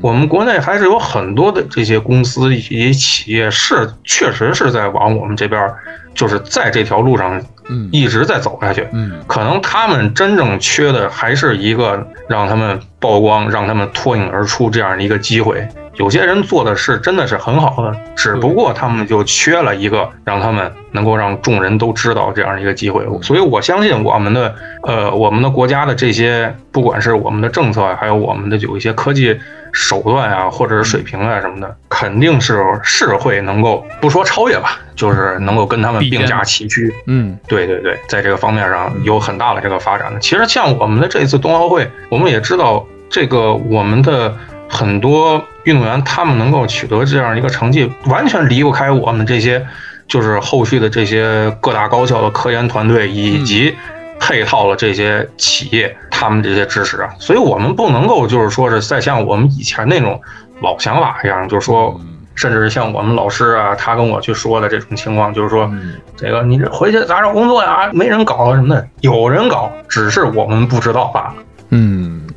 [0.00, 5.72] 我们国内还是有很多的这些公司以及企业是确实是在往我们这边，
[6.14, 8.86] 就是在这条路上，嗯，一直在走下去。
[8.92, 15.66] 嗯，可能他们真正缺的还是一个让他们曝光、让他们脱颖而出这样的一个机会。
[15.94, 23.04] 有些人做的是真的是很好的，只不过他们就缺了一个让他们能够让众人都知道这样的一个机会。
[23.20, 24.54] 所以我相信我们的
[24.84, 29.36] 呃我们的国家的这些，不管是我们的政策，还有我们的有一些科技
[29.72, 36.92] 手段啊，或者是水平啊什么的，肯定是是会能够不说超越吧，就是能够跟他们并驾齐驱。
[37.06, 40.20] 嗯，对对对，在这个方面上有很大的这个发展的。
[40.20, 44.34] 其实像我们的这次冬奥会，我们也知道这个我们的。
[44.70, 49.66] 很多运动员他们能够取得这样一个成绩，完全离不开我们这些，
[50.06, 53.74] 就是后续的这些各大高校的科研团队以及
[54.18, 57.10] 配套了这些企业，他们这些支持啊。
[57.18, 60.20] 所以我们不能够就是说是再像我们以前那种
[60.60, 61.98] 老想法一样，就是说，
[62.34, 65.70] 甚至是像我们老师啊，他跟我去说的这种情况，就是说，
[66.16, 67.90] 这个你这回去咋找工作呀？
[67.92, 71.34] 没人搞什么的，有人搞，只是我们不知道罢了。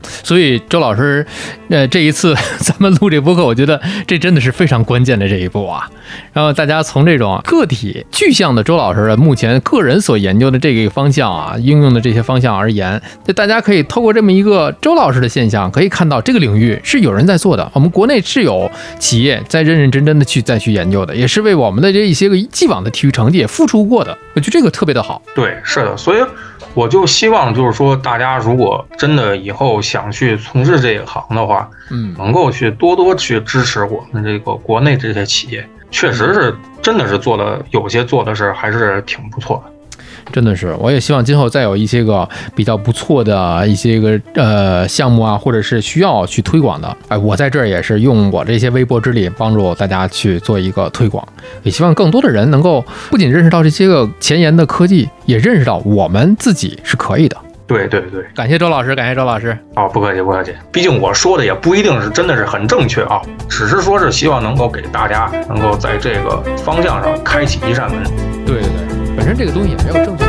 [0.03, 1.25] 所以周老师，
[1.69, 5.89] 呃，这一次 咱们录这播客，我觉得这真的是非常关键的这一步啊。
[6.33, 17.69] 然后大家从这种个体具象的周老师的目前个人所研究的这个方向啊，应用的这些方向而言，就大家可以透过这么一个周老师的现象，可以看到这个领域是有人在做的。
[17.73, 24.17] 我们国内是有企业在认认真真的去再去研究的，也是为我们的这一些个既往的体育成绩也付出过的。
[24.33, 25.21] 我觉得这个特别的好。
[25.33, 26.21] 对，是的，所以。
[26.73, 39.70] 我就希望，就是说，大家如果真的以后想去从事这一行的话，嗯，能够去多多去支持我们这个国内这些企业，确实是，真的是做的有些做的是还是挺不错的。
[40.31, 51.27] 真的是，我也希望今后再有一些个比较不错的一些个呃项目啊，或者是需要去推广的，哎，我在这儿也是用我这些微薄之力帮助大家去做一个推广，
[51.63, 57.37] 也希望更多的人能够不仅认识到这些个前沿的科技，也认识到我们自己是可以的。
[57.67, 59.57] 对对对，感谢周老师，感谢周老师。
[59.75, 68.03] 哦，不客气不客气，毕竟我说的也不一定是真的是很正确啊，只是说是希望能够给大家能够在这个方向上开启一扇门。
[68.45, 68.90] 对对对。
[69.23, 70.25] 反正这个东西也没有正确。